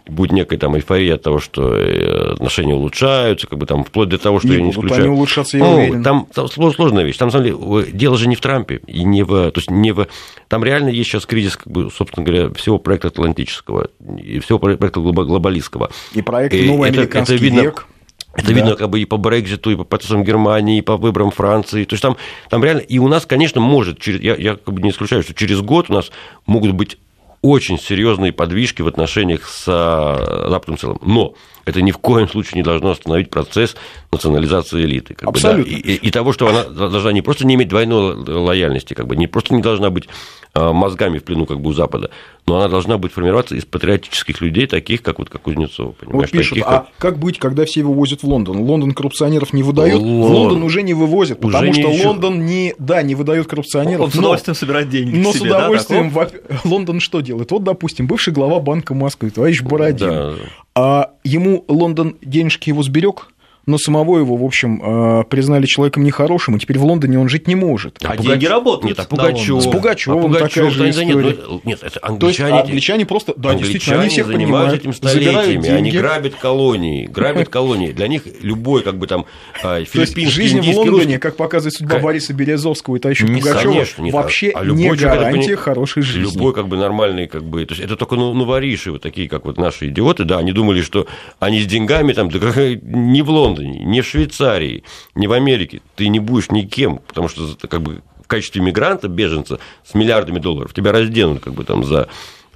[0.06, 4.18] будет некая там эйфория от того, что э, отношения улучшаются, как бы там вплоть до
[4.18, 5.00] того, что Не я не исключаю.
[5.04, 6.02] они улучшаться, я Ну, уверен.
[6.02, 7.16] Там, там сло- сложная вещь.
[7.16, 9.50] Там, на самом деле, э, дело же не в Трампе, и не в...
[9.50, 10.06] То есть, не в...
[10.48, 13.88] Там реально есть сейчас кризис, как бы, собственно говоря, всего проекта Атлантического,
[14.22, 15.90] и всего проекта глоба- глобалистского.
[16.12, 17.86] И проект И «Новый это- американский это видно- век».
[18.34, 18.52] Это Да.
[18.52, 21.84] видно как бы и по Брекзиту, и по процессам Германии, и по выборам Франции.
[21.84, 22.16] То есть там,
[22.48, 22.80] там реально...
[22.80, 23.98] И у нас, конечно, может...
[23.98, 26.10] Через, я, я как бы не исключаю, что через год у нас
[26.46, 26.98] могут быть
[27.42, 30.98] очень серьезные подвижки в отношениях с э, Западом в целом.
[31.02, 33.76] Но это ни в коем случае не должно остановить процесс
[34.12, 35.14] национализации элиты.
[35.14, 35.64] Как Абсолютно.
[35.64, 39.06] Бы, да, и, и того, что она должна не просто не иметь двойной лояльности, как
[39.06, 40.08] бы, не просто не должна быть
[40.54, 42.10] мозгами в плену как бы у Запада,
[42.46, 45.94] но она должна быть формироваться из патриотических людей, таких, как, вот, как Кузнецов.
[46.02, 48.60] Вот пишут, таких, а как быть, когда все его возят в Лондон?
[48.60, 50.32] Лондон коррупционеров не выдает, Лон...
[50.32, 52.08] Лондон уже не вывозят, уже потому что ничего.
[52.08, 54.06] Лондон не, да, не выдает коррупционеров.
[54.06, 56.28] Он с удовольствием но, собирает деньги Но себе, с удовольствием да,
[56.64, 57.50] Лондон что делает?
[57.52, 60.34] Вот, допустим, бывший глава Банка Москвы, товарищ Бородин, да.
[60.74, 63.28] а ему Лондон денежки его сберег,
[63.66, 67.46] но самого его, в общем, э, признали человеком нехорошим, и теперь в Лондоне он жить
[67.46, 67.98] не может.
[68.02, 68.26] А, а Пугач...
[68.26, 68.98] деньги работают.
[68.98, 69.62] Нет, а Пугачев.
[69.62, 71.22] С Пугачевым а такая же история.
[71.22, 72.18] Нет, нет, это англичане.
[72.18, 77.06] То есть англичане просто, да, англичане действительно, они всех занимаются этим столетиями, они грабят колонии,
[77.06, 77.92] грабят колонии.
[77.92, 79.26] Для них любой, как бы там,
[79.62, 84.90] филиппинский, жизнь в Лондоне, как показывает судьба Бориса Березовского и товарища Пугачева, вообще а не
[84.90, 86.32] гарантия хорошей жизни.
[86.32, 89.44] Любой, как бы, нормальный, как бы, то есть это только ну, новориши, вот такие, как
[89.44, 91.06] вот наши идиоты, да, они думали, что
[91.38, 92.28] они с деньгами там,
[92.82, 94.84] не в Лондоне, не в Швейцарии,
[95.14, 99.58] не в Америке, ты не будешь никем, потому что как бы в качестве мигранта, беженца
[99.84, 102.08] с миллиардами долларов тебя разденут как бы там за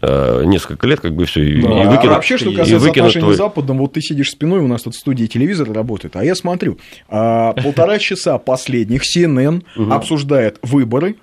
[0.03, 1.47] э, несколько лет, как бы все, да.
[1.47, 2.05] и выкинут.
[2.05, 3.35] А вообще, что касается отношений твой...
[3.35, 6.35] с Западом, вот ты сидишь спиной, у нас тут в студии телевизор работает, а я
[6.35, 6.79] смотрю,
[7.09, 11.17] а, полтора часа последних CNN обсуждает выборы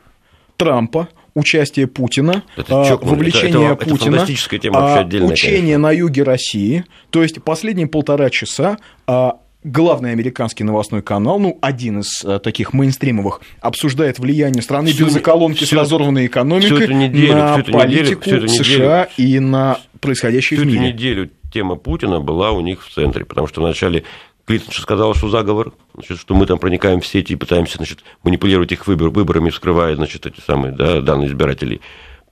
[0.57, 5.82] Трампа, участие Путина, это чок, вовлечение это, это, Путина, это тема, вообще отдельная, учение конечно.
[5.82, 6.86] на юге России.
[7.09, 12.74] То есть последние полтора часа а, главный американский новостной канал, ну, один из э, таких
[12.74, 19.39] мейнстримовых, обсуждает влияние страны всю, бензоколонки с разорванной экономикой неделю, на политику неделю, США и
[19.39, 20.80] на происходящее всю в мире.
[20.80, 24.03] Всю неделю тема Путина была у них в центре, потому что вначале
[24.45, 28.72] Клинтон сказал, что заговор, значит, что мы там проникаем в сети и пытаемся значит, манипулировать
[28.72, 31.82] их выбор, выборами, вскрывая значит, эти самые да, данные избирателей.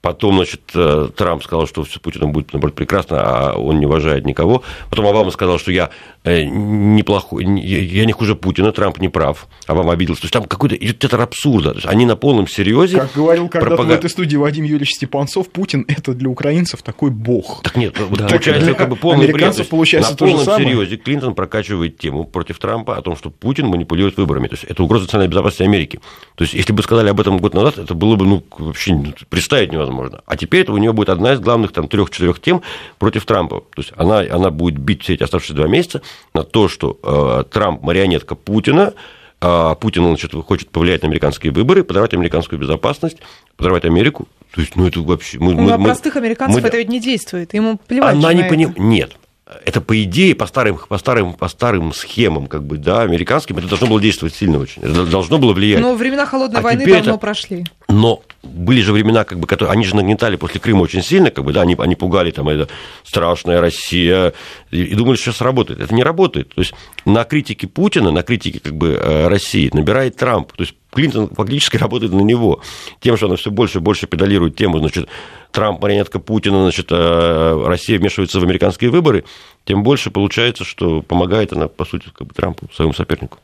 [0.02, 3.86] Потом, значит, э, Трамп сказал, что все с Путиным будет, наоборот, прекрасно, а он не
[3.86, 4.62] уважает никого.
[4.88, 5.90] Потом Обама сказал, что я
[6.24, 9.46] э, неплохой, я не хуже Путина, Трамп не прав.
[9.66, 10.22] Обама обиделся.
[10.22, 11.72] То есть там какой-то идет театр абсурда.
[11.72, 12.98] То есть они на полном серьезе.
[12.98, 13.86] Как говорил когда-то пропаг...
[13.88, 17.60] в этой студии Вадим Юрьевич Степанцов, Путин это для украинцев такой бог.
[17.62, 18.26] Так нет, да.
[18.26, 19.68] получается, как бы полный бред.
[19.68, 24.48] получается на полном серьезе Клинтон прокачивает тему против Трампа о том, что Путин манипулирует выборами.
[24.48, 26.00] То есть это угроза национальной безопасности Америки.
[26.36, 28.98] То есть если бы сказали об этом год назад, это было бы ну, вообще
[29.28, 30.22] представить невозможно невозможно.
[30.26, 32.62] А теперь это у нее будет одна из главных там трех-четырех тем
[32.98, 33.60] против Трампа.
[33.60, 36.02] То есть она, она будет бить все эти оставшиеся два месяца
[36.34, 38.94] на то, что э, Трамп марионетка Путина,
[39.40, 43.18] а Путин значит, хочет повлиять на американские выборы, подорвать американскую безопасность,
[43.56, 44.28] подорвать Америку.
[44.54, 45.38] То есть, ну это вообще...
[45.38, 46.68] Мы, ну, мы, на простых американцев мы...
[46.68, 47.54] это ведь не действует.
[47.54, 48.16] Ему плевать.
[48.16, 48.78] Она не понимает.
[48.78, 49.16] Нет
[49.64, 53.68] это по идее, по старым, по старым, по старым схемам, как бы, да, американским, это
[53.68, 54.82] должно было действовать сильно очень.
[54.82, 55.80] Это должно было влиять.
[55.80, 57.16] Но времена холодной а войны давно это...
[57.18, 57.66] прошли.
[57.90, 61.44] Но были же времена, как бы, которые, они же нагнетали после Крыма очень сильно, как
[61.44, 62.68] бы, да, они, они пугали, там, это
[63.04, 64.32] страшная Россия,
[64.70, 65.80] и, и думали, что сейчас работает.
[65.80, 66.54] Это не работает.
[66.54, 66.72] То есть
[67.04, 70.52] на критике Путина, на критике, как бы, э, России набирает Трамп.
[70.52, 72.60] То есть Клинтон фактически работает на него.
[73.00, 75.08] Тем, что она все больше и больше педалирует тему, значит,
[75.50, 79.24] Трамп марионетка Путина, значит, э, Россия вмешивается в американские выборы,
[79.64, 83.38] тем больше получается, что помогает она, по сути, как бы Трампу, своему сопернику.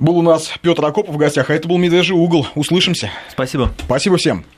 [0.00, 2.46] Был у нас Петр Акопов в гостях, а это был «Медвежий угол».
[2.54, 3.10] Услышимся.
[3.30, 3.70] Спасибо.
[3.84, 4.46] Спасибо всем.